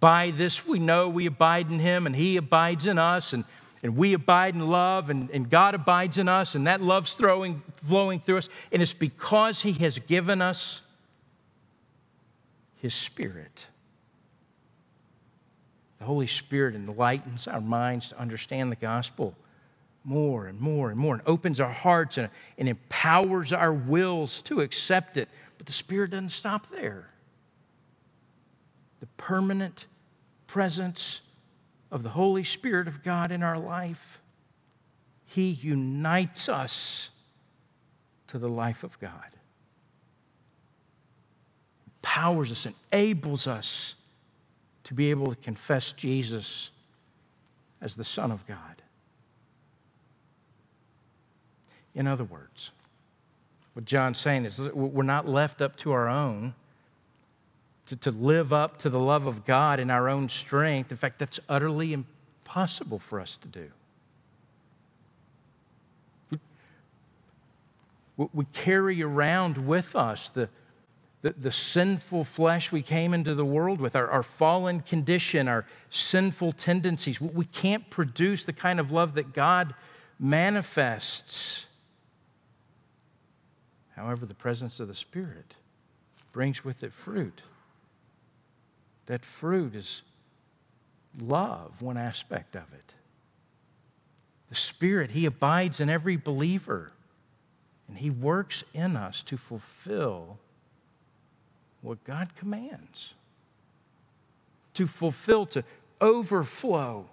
[0.00, 3.44] by this we know we abide in him and he abides in us, and,
[3.82, 7.62] and we abide in love, and, and God abides in us, and that love's throwing,
[7.84, 8.48] flowing through us.
[8.72, 10.80] And it's because he has given us
[12.76, 13.66] his spirit.
[15.98, 19.34] The Holy Spirit enlightens our minds to understand the gospel
[20.04, 22.28] more and more and more and opens our hearts and,
[22.58, 25.28] and empowers our wills to accept it.
[25.56, 27.08] But the Spirit doesn't stop there.
[29.04, 29.84] The permanent
[30.46, 31.20] presence
[31.90, 34.18] of the Holy Spirit of God in our life,
[35.26, 37.10] He unites us
[38.28, 39.36] to the life of God,
[41.86, 43.94] empowers us, enables us
[44.84, 46.70] to be able to confess Jesus
[47.82, 48.80] as the Son of God.
[51.94, 52.70] In other words,
[53.74, 56.54] what John's saying is we're not left up to our own
[57.86, 60.90] to, to live up to the love of God in our own strength.
[60.90, 63.70] In fact, that's utterly impossible for us to do.
[68.16, 70.48] We, carry around with us the,
[71.22, 75.66] the, the sinful flesh we came into the world with, our, our fallen condition, our
[75.90, 77.20] sinful tendencies.
[77.20, 79.74] We can't produce the kind of love that God
[80.20, 81.66] manifests.
[83.96, 85.56] However, the presence of the Spirit
[86.32, 87.42] brings with it fruit.
[89.06, 90.02] That fruit is
[91.20, 92.94] love, one aspect of it.
[94.48, 96.92] The Spirit, He abides in every believer,
[97.88, 100.38] and He works in us to fulfill
[101.82, 103.14] what God commands.
[104.74, 105.62] to fulfill, to
[106.00, 107.06] overflow.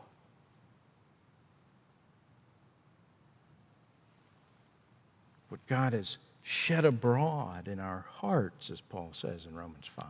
[5.50, 10.06] What God has shed abroad in our hearts, as Paul says in Romans 5.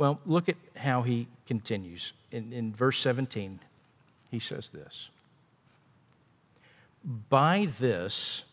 [0.00, 2.14] Well, look at how he continues.
[2.32, 3.60] In, in verse 17,
[4.30, 5.10] he says this
[7.28, 8.44] By this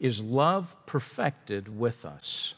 [0.00, 2.54] is love perfected with us,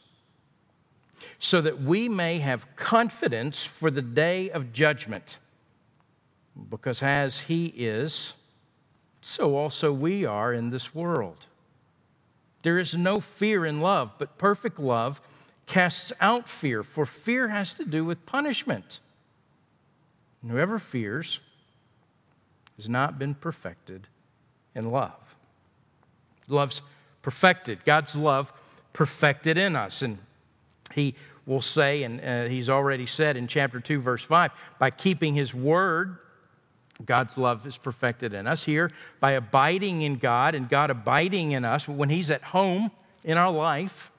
[1.38, 5.37] so that we may have confidence for the day of judgment.
[6.70, 8.33] Because as he is,
[9.20, 11.44] so also we are in this world.
[12.62, 15.20] There is no fear in love, but perfect love
[15.66, 19.00] casts out fear, for fear has to do with punishment.
[20.42, 21.40] And whoever fears
[22.77, 24.09] has not been perfected
[24.74, 25.12] in love.
[26.48, 26.83] Love's
[27.22, 28.53] perfected, God's love
[28.92, 30.03] perfected in us.
[30.03, 30.18] And
[30.94, 31.14] he
[31.46, 35.55] will say, and uh, he's already said in chapter 2, verse 5, by keeping his
[35.55, 36.18] word,
[37.05, 41.64] God's love is perfected in us here by abiding in God and God abiding in
[41.64, 42.90] us when He's at home
[43.24, 44.11] in our life.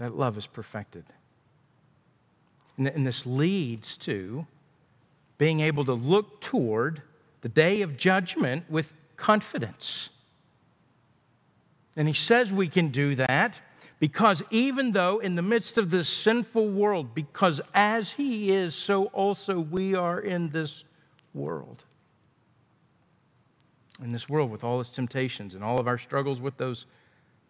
[0.00, 1.04] That love is perfected.
[2.78, 4.46] And this leads to
[5.36, 7.02] being able to look toward
[7.42, 10.08] the day of judgment with confidence.
[11.96, 13.58] And He says we can do that
[13.98, 19.06] because even though in the midst of this sinful world, because as He is, so
[19.06, 20.84] also we are in this
[21.34, 21.84] world.
[24.02, 26.86] In this world with all its temptations and all of our struggles with those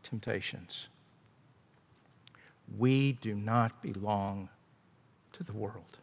[0.03, 0.89] temptations.
[2.77, 4.49] We do not belong
[5.33, 5.99] to the world.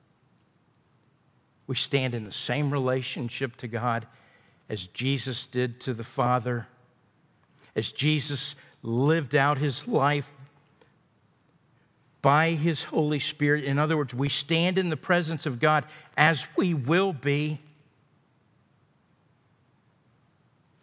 [1.65, 4.07] We stand in the same relationship to God
[4.69, 6.67] as Jesus did to the Father,
[7.75, 10.31] as Jesus lived out his life
[12.21, 13.63] by His Holy Spirit.
[13.63, 15.85] In other words, we stand in the presence of God
[16.17, 17.61] as we will be,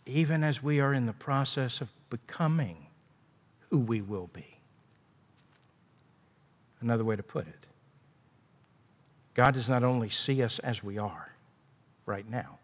[0.06, 2.86] even as we are in the process of becoming
[3.70, 4.53] who we will be.
[6.84, 7.66] Another way to put it.
[9.32, 11.32] God does not only see us as we are
[12.04, 12.58] right now,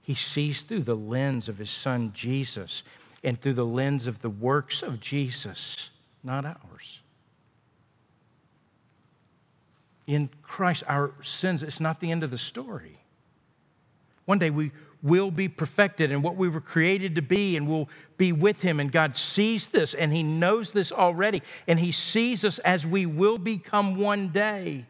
[0.00, 2.82] He sees through the lens of His Son Jesus
[3.22, 5.90] and through the lens of the works of Jesus,
[6.24, 7.00] not ours.
[10.06, 13.00] In Christ, our sins, it's not the end of the story.
[14.24, 17.88] One day we will be perfected in what we were created to be, and we'll
[18.16, 18.78] be with Him.
[18.78, 23.04] And God sees this, and He knows this already, and He sees us as we
[23.04, 24.86] will become one day.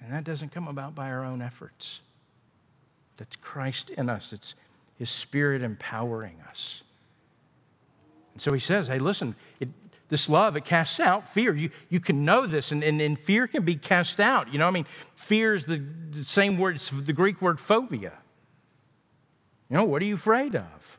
[0.00, 2.00] And that doesn't come about by our own efforts.
[3.16, 4.54] That's Christ in us, it's
[4.96, 6.82] His Spirit empowering us.
[8.32, 9.68] And so He says, hey, listen, it,
[10.08, 11.54] this love, it casts out fear.
[11.54, 14.52] You, you can know this, and, and, and fear can be cast out.
[14.52, 18.12] You know, I mean, fear is the, the same word, it's the Greek word phobia.
[19.70, 20.98] You know, what are you afraid of?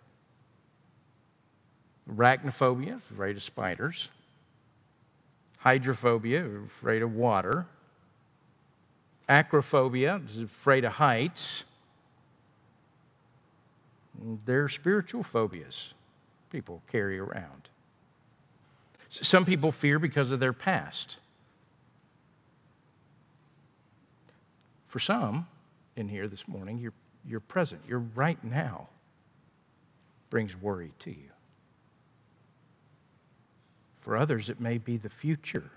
[2.12, 4.10] Arachnophobia, afraid of spiders.
[5.58, 7.68] Hydrophobia, afraid of water.
[9.30, 11.64] Acrophobia, afraid of heights.
[14.46, 15.94] They're spiritual phobias
[16.56, 17.68] people carry around.
[19.22, 21.18] Some people fear because of their past.
[24.88, 25.48] For some
[25.96, 26.94] in here this morning, your,
[27.28, 28.88] your present, your right now,
[30.30, 31.30] brings worry to you.
[34.02, 35.72] For others, it may be the future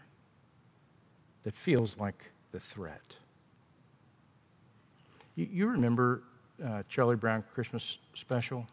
[1.44, 3.16] that feels like the threat.
[5.34, 6.22] You, you remember
[6.64, 8.66] uh, Charlie Brown Christmas special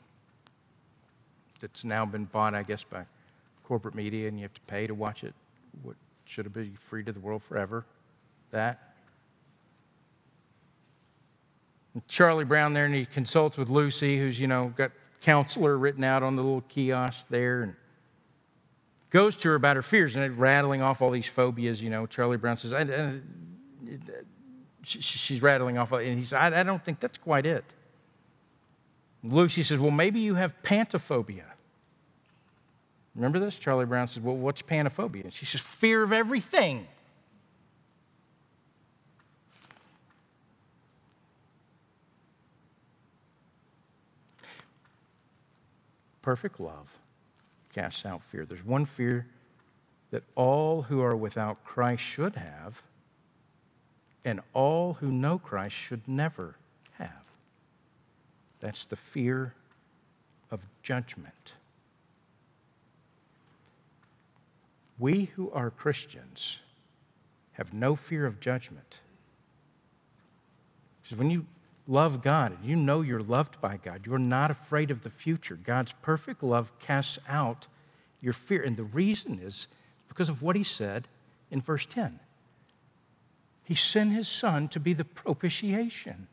[1.61, 3.05] that's now been bought, I guess, by
[3.67, 5.33] corporate media and you have to pay to watch it.
[5.83, 7.85] What should have been free to the world forever?
[8.51, 8.93] That.
[11.93, 16.03] And Charlie Brown there, and he consults with Lucy, who's, you know, got counselor written
[16.03, 17.75] out on the little kiosk there, and
[19.09, 21.81] goes to her about her fears and rattling off all these phobias.
[21.81, 23.19] You know, Charlie Brown says, I,
[24.83, 27.63] she's rattling off, and he says, I don't think that's quite it.
[29.23, 31.43] Lucy says, Well, maybe you have pantophobia.
[33.15, 33.57] Remember this?
[33.57, 35.31] Charlie Brown says, Well, what's panophobia?
[35.31, 36.87] She says, Fear of everything.
[46.21, 46.89] Perfect love
[47.73, 48.45] casts out fear.
[48.45, 49.27] There's one fear
[50.11, 52.81] that all who are without Christ should have,
[54.23, 56.55] and all who know Christ should never
[56.93, 57.25] have.
[58.59, 59.53] That's the fear
[60.49, 61.53] of judgment.
[64.97, 66.59] We who are Christians
[67.53, 68.95] have no fear of judgment.
[71.01, 71.45] Because when you
[71.87, 75.55] love God and you know you're loved by God, you're not afraid of the future.
[75.55, 77.67] God's perfect love casts out
[78.21, 78.63] your fear.
[78.63, 79.67] And the reason is
[80.07, 81.07] because of what he said
[81.51, 82.19] in verse 10.
[83.63, 86.27] He sent his son to be the propitiation,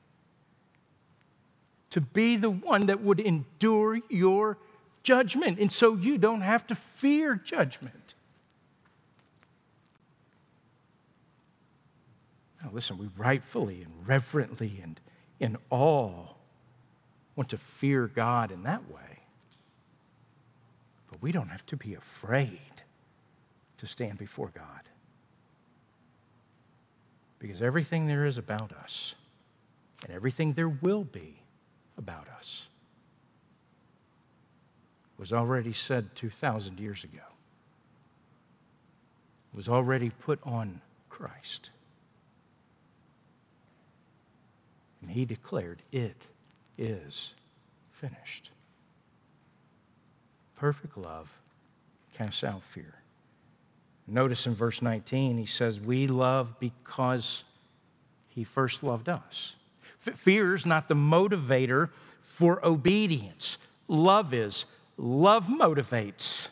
[1.90, 4.58] to be the one that would endure your
[5.02, 5.58] judgment.
[5.58, 8.01] And so you don't have to fear judgment.
[12.62, 15.00] Now, listen, we rightfully and reverently and
[15.40, 16.28] in awe
[17.34, 19.20] want to fear God in that way.
[21.10, 22.60] But we don't have to be afraid
[23.78, 24.82] to stand before God.
[27.38, 29.14] Because everything there is about us
[30.04, 31.42] and everything there will be
[31.98, 32.66] about us
[35.18, 37.22] was already said 2,000 years ago,
[39.52, 41.70] was already put on Christ.
[45.02, 46.28] And he declared, It
[46.78, 47.34] is
[47.90, 48.50] finished.
[50.56, 51.30] Perfect love
[52.14, 52.94] casts out fear.
[54.06, 57.44] Notice in verse 19, he says, We love because
[58.28, 59.54] he first loved us.
[59.98, 61.90] Fear is not the motivator
[62.20, 63.58] for obedience.
[63.88, 64.64] Love is.
[64.96, 66.48] Love motivates.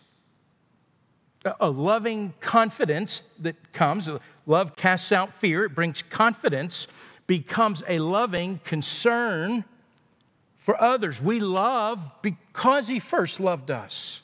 [1.58, 4.08] A loving confidence that comes,
[4.46, 6.86] love casts out fear, it brings confidence
[7.30, 9.64] becomes a loving concern
[10.56, 11.22] for others.
[11.22, 14.20] We love because he first loved us.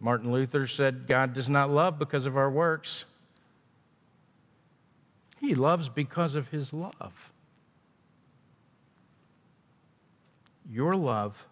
[0.00, 3.04] Martin Luther said, God does not love because of our works.
[5.40, 7.30] He loves because of his love.
[10.68, 11.46] Your love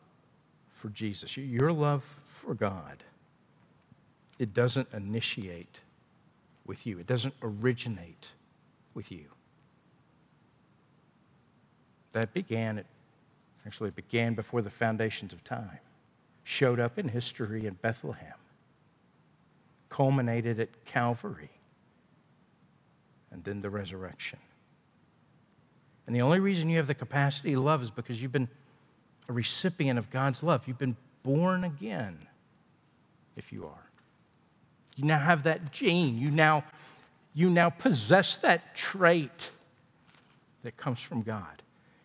[0.75, 3.05] for Jesus, your love for God,
[4.41, 5.79] it doesn't initiate
[6.67, 8.27] with you, it doesn't originate
[9.01, 9.25] with you.
[12.13, 12.85] That began, it
[13.67, 15.79] actually began before the foundations of time,
[16.45, 18.35] showed up in history in Bethlehem,
[19.89, 21.49] culminated at Calvary,
[23.31, 24.39] and then the resurrection.
[26.07, 28.49] And the only reason you have the capacity to love is because you've been
[29.31, 30.69] a recipient of God's love.
[30.69, 32.19] You've been born again,
[33.35, 33.91] if you are.
[34.97, 36.19] You now have that gene.
[36.19, 36.65] You now
[37.35, 39.51] you now possess that trait
[40.63, 41.63] that comes from God.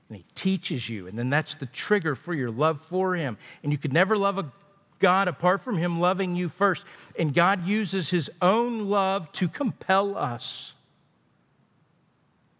[0.10, 3.38] And He teaches you, and then that's the trigger for your love for Him.
[3.64, 4.52] And you could never love a
[5.00, 6.86] God apart from Him loving you first.
[7.18, 10.74] And God uses His own love to compel us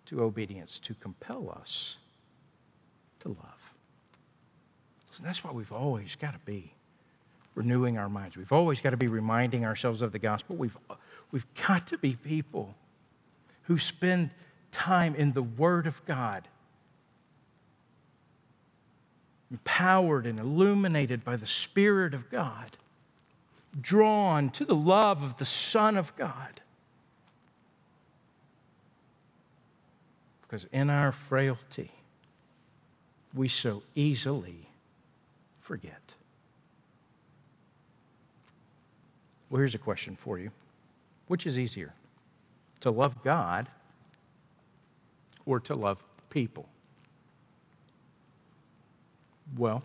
[0.08, 1.98] to obedience, to compel us
[3.22, 3.38] to love.
[5.12, 6.74] So that's why we've always got to be
[7.56, 8.38] renewing our minds.
[8.38, 10.56] We've always got to be reminding ourselves of the gospel.
[10.58, 10.78] We've
[11.32, 12.76] We've got to be people
[13.64, 14.30] who spend
[14.72, 16.48] time in the Word of God,
[19.52, 22.78] empowered and illuminated by the Spirit of God,
[23.80, 26.62] drawn to the love of the Son of God.
[30.42, 31.92] Because in our frailty,
[33.34, 34.70] we so easily
[35.62, 36.14] forget.
[39.50, 40.52] Well, here's a question for you.
[41.28, 41.94] Which is easier,
[42.82, 43.68] to love God
[45.46, 46.68] or to love people?
[49.58, 49.84] Well,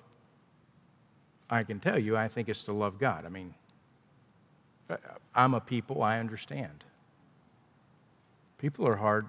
[1.49, 3.24] I can tell you, I think it's to love God.
[3.26, 3.55] I mean,
[4.88, 4.97] uh,
[5.34, 6.84] I'm a people, I understand.
[8.59, 9.28] People are hard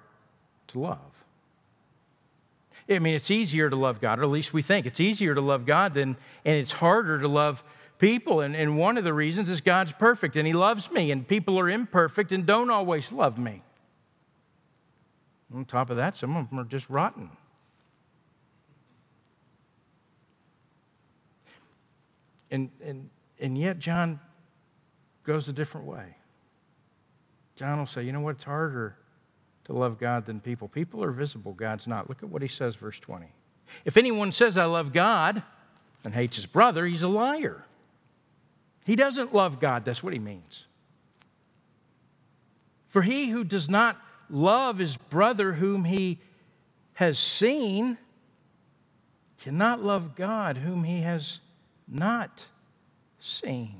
[0.68, 0.98] to love.
[2.88, 5.40] I mean, it's easier to love God, or at least we think it's easier to
[5.40, 7.62] love God than, and it's harder to love
[8.02, 8.40] people.
[8.40, 11.58] And, and one of the reasons is God's perfect and He loves me, and people
[11.58, 13.62] are imperfect and don't always love me.
[15.54, 17.30] On top of that, some of them are just rotten.
[22.50, 24.20] And, and, and yet, John
[25.24, 26.16] goes a different way.
[27.56, 28.32] John will say, you know what?
[28.32, 28.96] It's harder
[29.64, 30.68] to love God than people.
[30.68, 32.08] People are visible, God's not.
[32.08, 33.26] Look at what he says, verse 20.
[33.84, 35.42] If anyone says, I love God,
[36.04, 37.64] and hates his brother, he's a liar.
[38.84, 40.64] He doesn't love God, that's what he means.
[42.88, 46.18] For he who does not love his brother whom he
[46.94, 47.96] has seen
[49.38, 51.40] cannot love God whom he has
[51.88, 52.46] not
[53.20, 53.76] seen.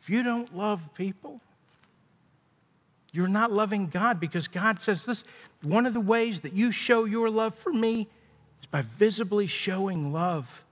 [0.00, 1.40] If you don't love people,
[3.12, 5.24] you're not loving God because God says this
[5.62, 8.08] one of the ways that you show your love for me
[8.60, 10.64] is by visibly showing love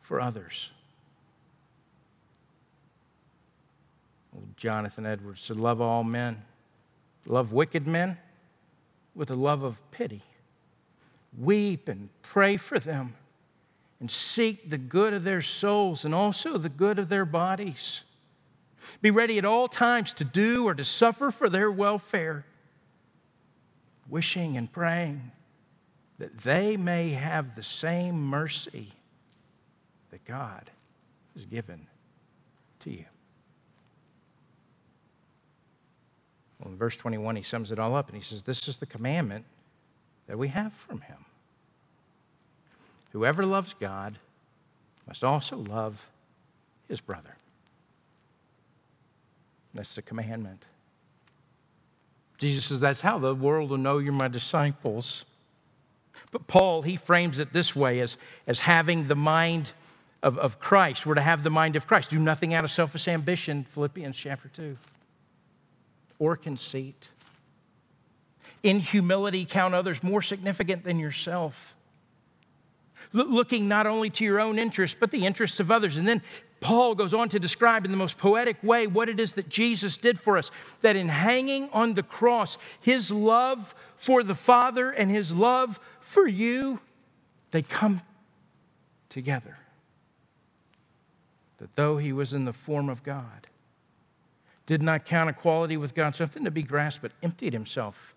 [0.00, 0.70] for others.
[4.56, 6.42] Jonathan Edwards said, Love all men,
[7.26, 8.18] love wicked men
[9.14, 10.22] with a love of pity.
[11.38, 13.14] Weep and pray for them
[14.00, 18.02] and seek the good of their souls and also the good of their bodies.
[19.00, 22.44] Be ready at all times to do or to suffer for their welfare,
[24.08, 25.32] wishing and praying
[26.18, 28.92] that they may have the same mercy
[30.10, 30.70] that God
[31.34, 31.86] has given
[32.80, 33.04] to you.
[36.60, 38.86] Well, in verse 21, he sums it all up and he says, This is the
[38.86, 39.44] commandment
[40.26, 41.18] that we have from him.
[43.12, 44.18] Whoever loves God
[45.06, 46.06] must also love
[46.88, 47.36] his brother.
[49.74, 50.64] That's the commandment.
[52.38, 55.24] Jesus says, That's how the world will know you're my disciples.
[56.32, 59.72] But Paul, he frames it this way as, as having the mind
[60.22, 61.06] of, of Christ.
[61.06, 62.10] We're to have the mind of Christ.
[62.10, 64.76] Do nothing out of selfish ambition, Philippians chapter 2,
[66.18, 67.08] or conceit.
[68.62, 71.74] In humility, count others more significant than yourself.
[73.12, 75.96] Looking not only to your own interests, but the interests of others.
[75.96, 76.22] And then
[76.60, 79.96] Paul goes on to describe in the most poetic way what it is that Jesus
[79.96, 80.50] did for us.
[80.82, 86.26] That in hanging on the cross, his love for the Father and his love for
[86.26, 86.80] you,
[87.52, 88.02] they come
[89.08, 89.58] together.
[91.58, 93.46] That though he was in the form of God,
[94.66, 98.14] did not count equality with God something to be grasped, but emptied himself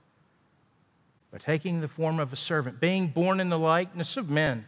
[1.31, 4.65] by taking the form of a servant, being born in the likeness of men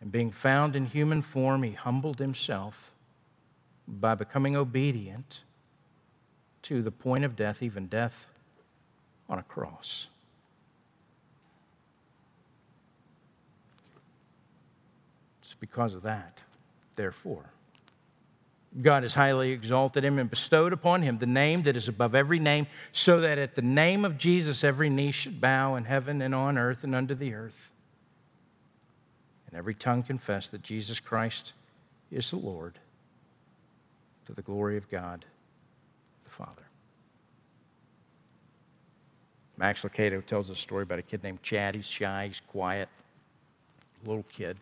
[0.00, 2.92] and being found in human form, he humbled himself
[3.88, 5.40] by becoming obedient
[6.62, 8.26] to the point of death, even death
[9.28, 10.06] on a cross.
[15.42, 16.40] It's because of that,
[16.94, 17.50] therefore.
[18.82, 22.38] God has highly exalted him and bestowed upon him the name that is above every
[22.38, 26.34] name, so that at the name of Jesus every knee should bow in heaven and
[26.34, 27.68] on earth and under the earth
[29.48, 31.52] and every tongue confess that Jesus Christ
[32.12, 32.78] is the Lord
[34.26, 35.24] to the glory of God
[36.24, 36.66] the Father.
[39.56, 41.74] Max Lucado tells a story about a kid named Chad.
[41.74, 42.88] He's shy, he's quiet,
[44.04, 44.56] little kid.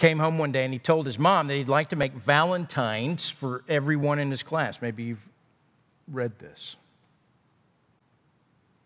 [0.00, 3.28] Came home one day and he told his mom that he'd like to make Valentines
[3.28, 4.80] for everyone in his class.
[4.80, 5.30] Maybe you've
[6.10, 6.76] read this.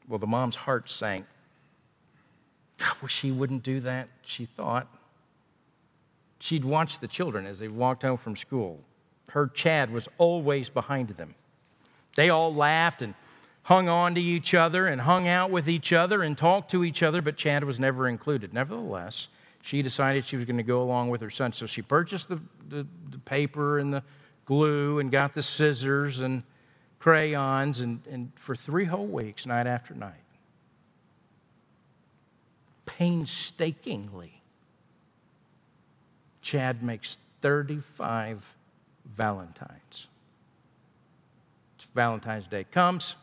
[0.09, 1.25] Well, the mom's heart sank
[2.81, 4.89] I wish he wouldn't do that, she thought.
[6.41, 8.81] She'd watch the children as they walked home from school.
[9.31, 11.37] Her Chad was always behind them.
[12.17, 13.15] They all laughed and
[13.63, 17.05] hung on to each other and hung out with each other and talked to each
[17.05, 18.53] other, but Chad was never included.
[18.53, 19.29] Nevertheless,
[19.65, 21.55] she decided she was going to go along with her son.
[21.55, 22.39] So she purchased the,
[22.69, 24.03] the, the paper and the
[24.45, 26.45] glue and got the scissors and
[26.99, 30.13] crayons, and, and for three whole weeks, night after night,
[32.85, 34.43] painstakingly.
[36.43, 38.45] Chad makes 35
[39.17, 40.09] Valentines.
[41.95, 43.15] Valentine's Day comes.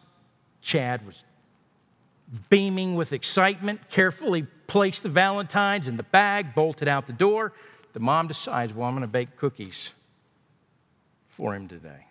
[0.62, 1.24] Chad was
[2.50, 7.54] beaming with excitement, carefully placed the Valentines in the bag, bolted out the door.
[7.94, 9.90] The mom decides, well, I'm going to bake cookies
[11.30, 12.06] for him today.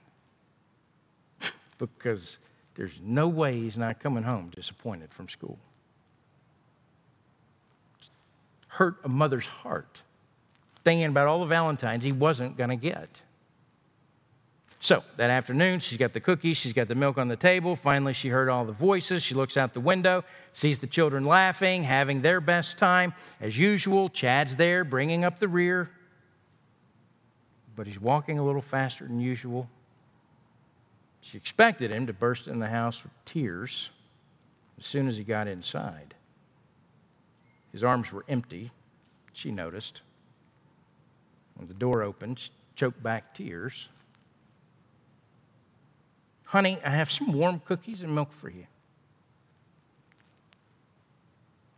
[1.79, 2.39] because
[2.75, 5.59] there's no way he's not coming home disappointed from school.
[8.71, 10.03] hurt a mother's heart,
[10.85, 13.21] thinking about all the Valentines he wasn't going to get.
[14.83, 17.76] So that afternoon, she's got the cookies, she's got the milk on the table.
[17.76, 19.22] Finally, she heard all the voices.
[19.22, 20.24] She looks out the window,
[20.55, 23.12] sees the children laughing, having their best time.
[23.43, 25.91] As usual, Chad's there, bringing up the rear,
[27.76, 29.68] but he's walking a little faster than usual.
[31.20, 33.91] She expected him to burst in the house with tears
[34.78, 36.14] as soon as he got inside.
[37.70, 38.70] His arms were empty,
[39.35, 40.01] she noticed.
[41.57, 43.91] When the door opened, she choked back tears.
[46.51, 48.66] Honey, I have some warm cookies and milk for you.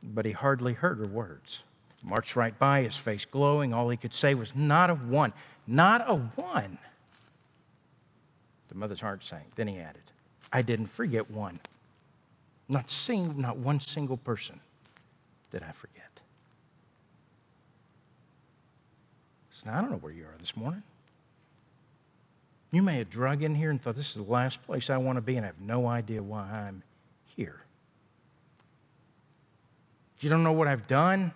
[0.02, 1.62] But he hardly heard her words.
[2.02, 3.74] Marched right by, his face glowing.
[3.74, 5.34] All he could say was, Not a one,
[5.66, 6.78] not a one.
[8.68, 9.54] The mother's heart sank.
[9.56, 10.04] Then he added,
[10.50, 11.60] I didn't forget one.
[12.66, 14.58] Not, sing, not one single person
[15.50, 16.08] did I forget?
[19.50, 20.82] So now I don't know where you are this morning.
[22.72, 25.18] You may have drug in here and thought, this is the last place I want
[25.18, 26.82] to be, and I have no idea why I'm
[27.36, 27.60] here.
[30.20, 31.32] You don't know what I've done.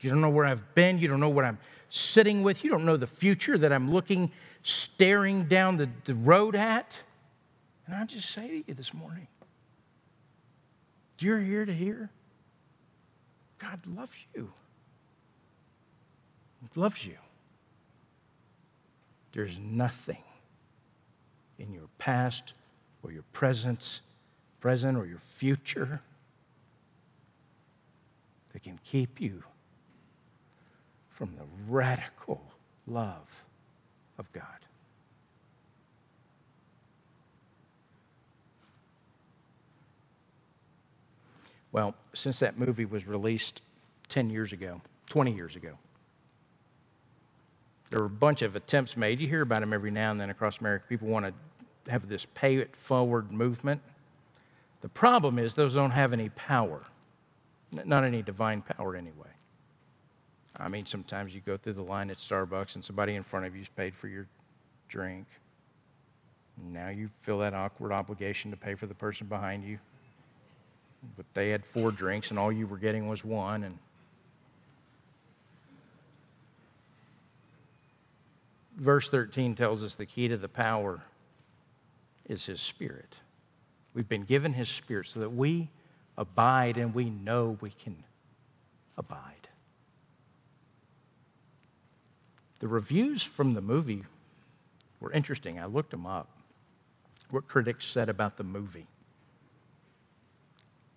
[0.00, 0.98] You don't know where I've been.
[0.98, 2.62] You don't know what I'm sitting with.
[2.62, 4.30] You don't know the future that I'm looking,
[4.62, 6.94] staring down the, the road at.
[7.86, 9.28] And I just say to you this morning,
[11.20, 12.10] you're here to hear.
[13.58, 14.52] God loves you.
[16.60, 17.16] He loves you.
[19.32, 20.22] There's nothing
[21.58, 22.54] in your past
[23.02, 24.00] or your present,
[24.60, 26.00] present or your future
[28.52, 29.42] that can keep you
[31.10, 32.40] from the radical
[32.86, 33.28] love
[34.18, 34.44] of God.
[41.72, 43.60] Well, since that movie was released
[44.08, 45.72] 10 years ago, 20 years ago,
[47.90, 49.20] there were a bunch of attempts made.
[49.20, 50.86] You hear about them every now and then across America.
[50.88, 53.80] People want to have this pay it forward movement.
[54.80, 56.82] The problem is those don't have any power,
[57.72, 59.28] not any divine power anyway.
[60.58, 63.54] I mean, sometimes you go through the line at Starbucks and somebody in front of
[63.54, 64.26] you you's paid for your
[64.88, 65.26] drink.
[66.62, 69.78] Now you feel that awkward obligation to pay for the person behind you
[71.16, 73.78] but they had four drinks and all you were getting was one and
[78.76, 81.02] verse 13 tells us the key to the power
[82.28, 83.16] is his spirit.
[83.94, 85.70] We've been given his spirit so that we
[86.16, 87.96] abide and we know we can
[88.96, 89.48] abide.
[92.60, 94.04] The reviews from the movie
[95.00, 95.58] were interesting.
[95.58, 96.28] I looked them up.
[97.30, 98.86] What critics said about the movie.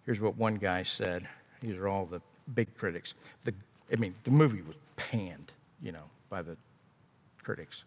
[0.06, 1.28] Here's what one guy said.
[1.62, 2.22] These are all the
[2.54, 3.14] big critics.
[3.44, 3.54] The,
[3.92, 5.52] I mean, the movie was panned,
[5.82, 6.56] you know, by the
[7.48, 7.86] critics.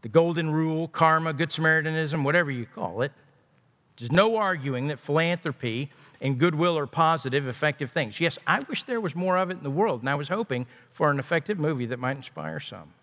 [0.00, 3.12] The golden rule, karma, good Samaritanism, whatever you call it.
[3.98, 5.90] There's no arguing that philanthropy
[6.22, 8.18] and goodwill are positive, effective things.
[8.18, 10.66] Yes, I wish there was more of it in the world, and I was hoping
[10.90, 12.94] for an effective movie that might inspire some.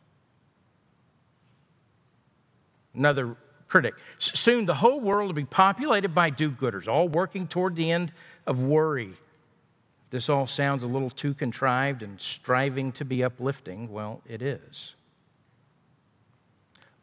[2.95, 3.37] Another
[3.67, 3.93] critic.
[4.17, 8.11] Soon the whole world will be populated by do gooders, all working toward the end
[8.47, 9.13] of worry.
[10.09, 13.91] This all sounds a little too contrived and striving to be uplifting.
[13.91, 14.95] Well, it is.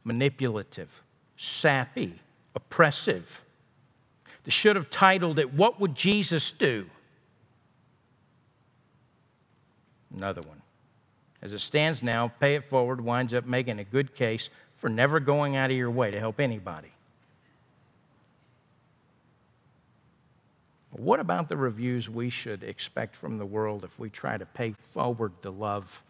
[0.05, 1.03] Manipulative,
[1.37, 2.21] sappy,
[2.55, 3.43] oppressive.
[4.45, 6.87] They should have titled it, What Would Jesus Do?
[10.15, 10.63] Another one.
[11.43, 15.21] As it stands now, Pay It Forward winds up making a good case for never
[15.21, 16.93] going out of your way to help anybody.
[20.91, 24.75] What about the reviews we should expect from the world if we try to pay
[24.91, 26.03] forward the love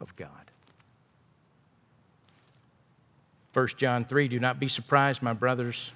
[0.00, 0.51] of God?
[3.52, 5.92] 1 John 3 Do not be surprised, my brothers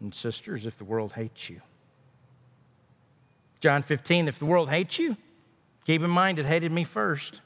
[0.00, 1.60] and sisters, if the world hates you.
[3.60, 5.16] John 15 If the world hates you,
[5.84, 7.40] keep in mind it hated me first.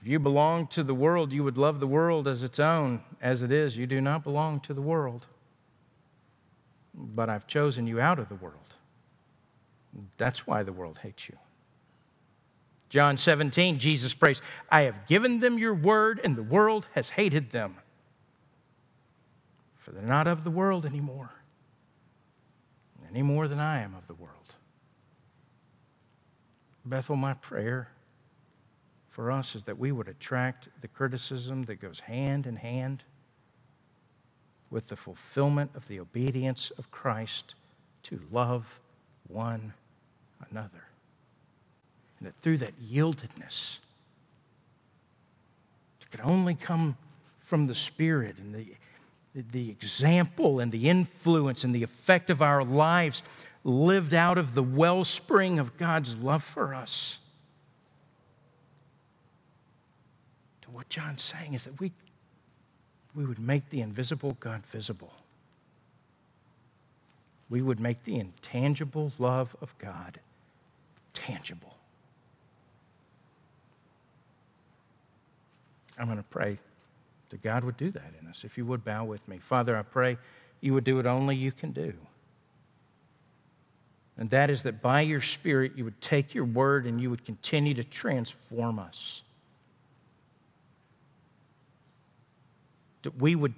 [0.00, 3.02] If you belong to the world, you would love the world as its own.
[3.20, 5.26] As it is, you do not belong to the world.
[6.94, 8.54] But I've chosen you out of the world.
[10.16, 11.36] That's why the world hates you.
[12.88, 17.50] John 17, Jesus prays, I have given them your word, and the world has hated
[17.50, 17.76] them.
[19.76, 21.30] For they're not of the world anymore,
[23.10, 24.34] any more than I am of the world.
[26.84, 27.88] Bethel, my prayer
[29.10, 33.04] for us is that we would attract the criticism that goes hand in hand
[34.70, 37.54] with the fulfillment of the obedience of Christ
[38.04, 38.80] to love
[39.26, 39.74] one
[40.50, 40.87] another.
[42.18, 43.78] And that through that yieldedness,
[46.00, 46.96] it could only come
[47.40, 48.66] from the Spirit and the,
[49.52, 53.22] the example and the influence and the effect of our lives
[53.64, 57.18] lived out of the wellspring of God's love for us.
[60.62, 61.92] To what John's saying is that we,
[63.14, 65.12] we would make the invisible God visible.
[67.50, 70.20] We would make the intangible love of God
[71.14, 71.77] tangible.
[75.98, 76.58] I'm going to pray
[77.30, 78.44] that God would do that in us.
[78.44, 79.38] If you would bow with me.
[79.38, 80.16] Father, I pray
[80.60, 81.92] you would do what only you can do.
[84.16, 87.24] And that is that by your Spirit, you would take your word and you would
[87.24, 89.22] continue to transform us.
[93.02, 93.54] that we would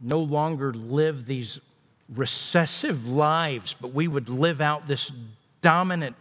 [0.00, 1.60] no longer live these
[2.14, 5.10] recessive lives, but we would live out this
[5.62, 6.14] dominant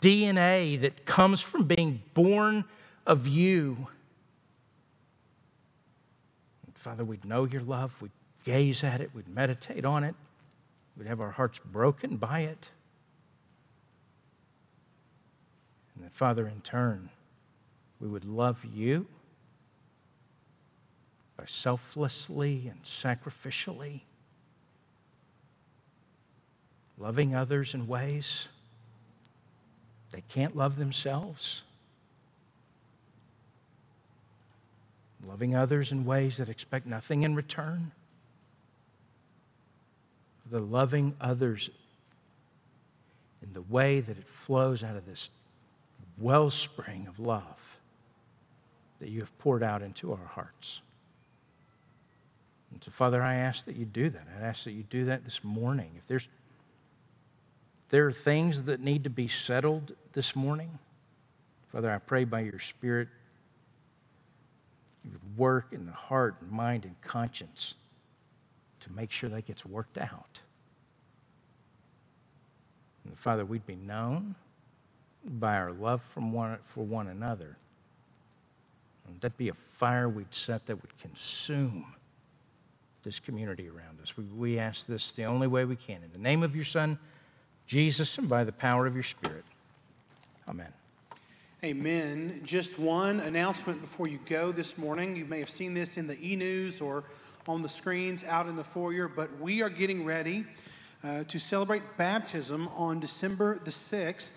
[0.00, 2.64] DNA that comes from being born
[3.06, 3.88] of you.
[6.84, 8.12] Father, we'd know your love, we'd
[8.44, 10.14] gaze at it, we'd meditate on it,
[10.98, 12.68] we'd have our hearts broken by it.
[15.94, 17.08] And that, Father, in turn,
[18.00, 19.06] we would love you
[21.38, 24.02] by selflessly and sacrificially
[26.98, 28.48] loving others in ways
[30.12, 31.62] they can't love themselves,
[35.28, 37.92] loving others in ways that expect nothing in return,
[40.50, 41.70] the loving others
[43.42, 45.30] in the way that it flows out of this
[46.18, 47.78] wellspring of love
[49.00, 50.80] that you have poured out into our hearts.
[52.72, 54.26] And so, Father, I ask that you do that.
[54.38, 55.90] I ask that you do that this morning.
[55.96, 56.28] If there's
[57.90, 60.78] there are things that need to be settled this morning,
[61.70, 63.08] Father, I pray by your Spirit
[65.04, 67.74] would work in the heart and mind and conscience
[68.80, 70.40] to make sure that gets worked out.
[73.04, 74.34] And Father, we'd be known
[75.24, 77.56] by our love from one, for one another.
[79.06, 81.94] And that'd be a fire we'd set that would consume
[83.02, 84.16] this community around us.
[84.16, 86.02] We, we ask this the only way we can.
[86.02, 86.98] In the name of your Son,
[87.66, 89.44] Jesus, and by the power of your Spirit.
[90.48, 90.72] Amen.
[91.64, 92.42] Amen.
[92.44, 95.16] Just one announcement before you go this morning.
[95.16, 97.04] You may have seen this in the e news or
[97.48, 100.44] on the screens out in the foyer, but we are getting ready
[101.02, 104.32] uh, to celebrate baptism on December the 6th.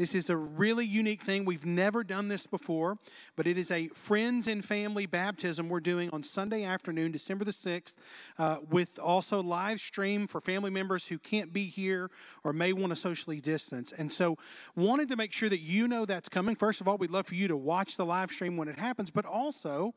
[0.00, 1.44] This is a really unique thing.
[1.44, 2.96] We've never done this before,
[3.36, 7.52] but it is a friends and family baptism we're doing on Sunday afternoon, December the
[7.52, 7.92] 6th,
[8.38, 12.10] uh, with also live stream for family members who can't be here
[12.44, 13.92] or may want to socially distance.
[13.92, 14.38] And so,
[14.74, 16.56] wanted to make sure that you know that's coming.
[16.56, 19.10] First of all, we'd love for you to watch the live stream when it happens,
[19.10, 19.92] but also,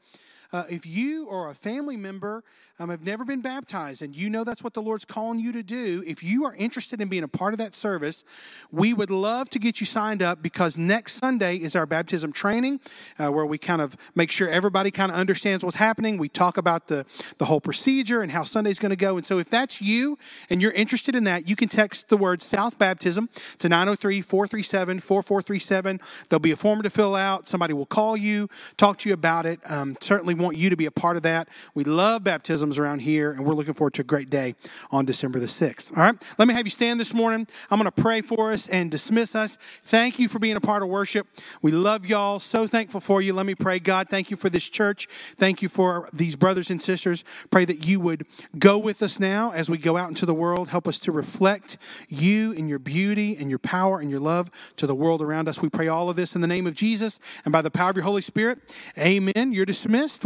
[0.54, 2.44] uh, if you or a family member
[2.80, 5.64] um, have never been baptized and you know that's what the Lord's calling you to
[5.64, 8.24] do, if you are interested in being a part of that service,
[8.72, 12.80] we would love to get you signed up because next Sunday is our baptism training
[13.18, 16.18] uh, where we kind of make sure everybody kind of understands what's happening.
[16.18, 17.06] We talk about the,
[17.40, 19.18] the whole procedure and how Sunday's going to go.
[19.18, 20.18] And so if that's you
[20.50, 25.00] and you're interested in that, you can text the word South Baptism to 903 437
[25.00, 26.00] 4437.
[26.30, 27.48] There'll be a form to fill out.
[27.48, 29.60] Somebody will call you, talk to you about it.
[29.66, 31.48] Um, certainly want you to be a part of that.
[31.74, 34.56] We love baptisms around here, and we're looking forward to a great day
[34.92, 35.96] on December the 6th.
[35.98, 37.48] All right, let me have you stand this morning.
[37.72, 39.58] I'm going to pray for us and dismiss us.
[39.84, 41.28] Thank you for being a part of worship.
[41.62, 42.40] We love y'all.
[42.40, 43.34] So thankful for you.
[43.34, 45.08] Let me pray, God, thank you for this church.
[45.38, 47.24] Thank you for these brothers and sisters.
[47.50, 48.26] Pray that you would
[48.60, 50.70] go with us now as we go out into the world.
[50.70, 51.78] Help us to reflect
[52.10, 55.62] you and your beauty and your power and your love to the world around us.
[55.62, 57.96] We pray all of this in the name of Jesus and by the power of
[57.96, 58.60] your Holy Spirit.
[58.98, 59.54] Amen.
[59.54, 60.26] You're dismissed.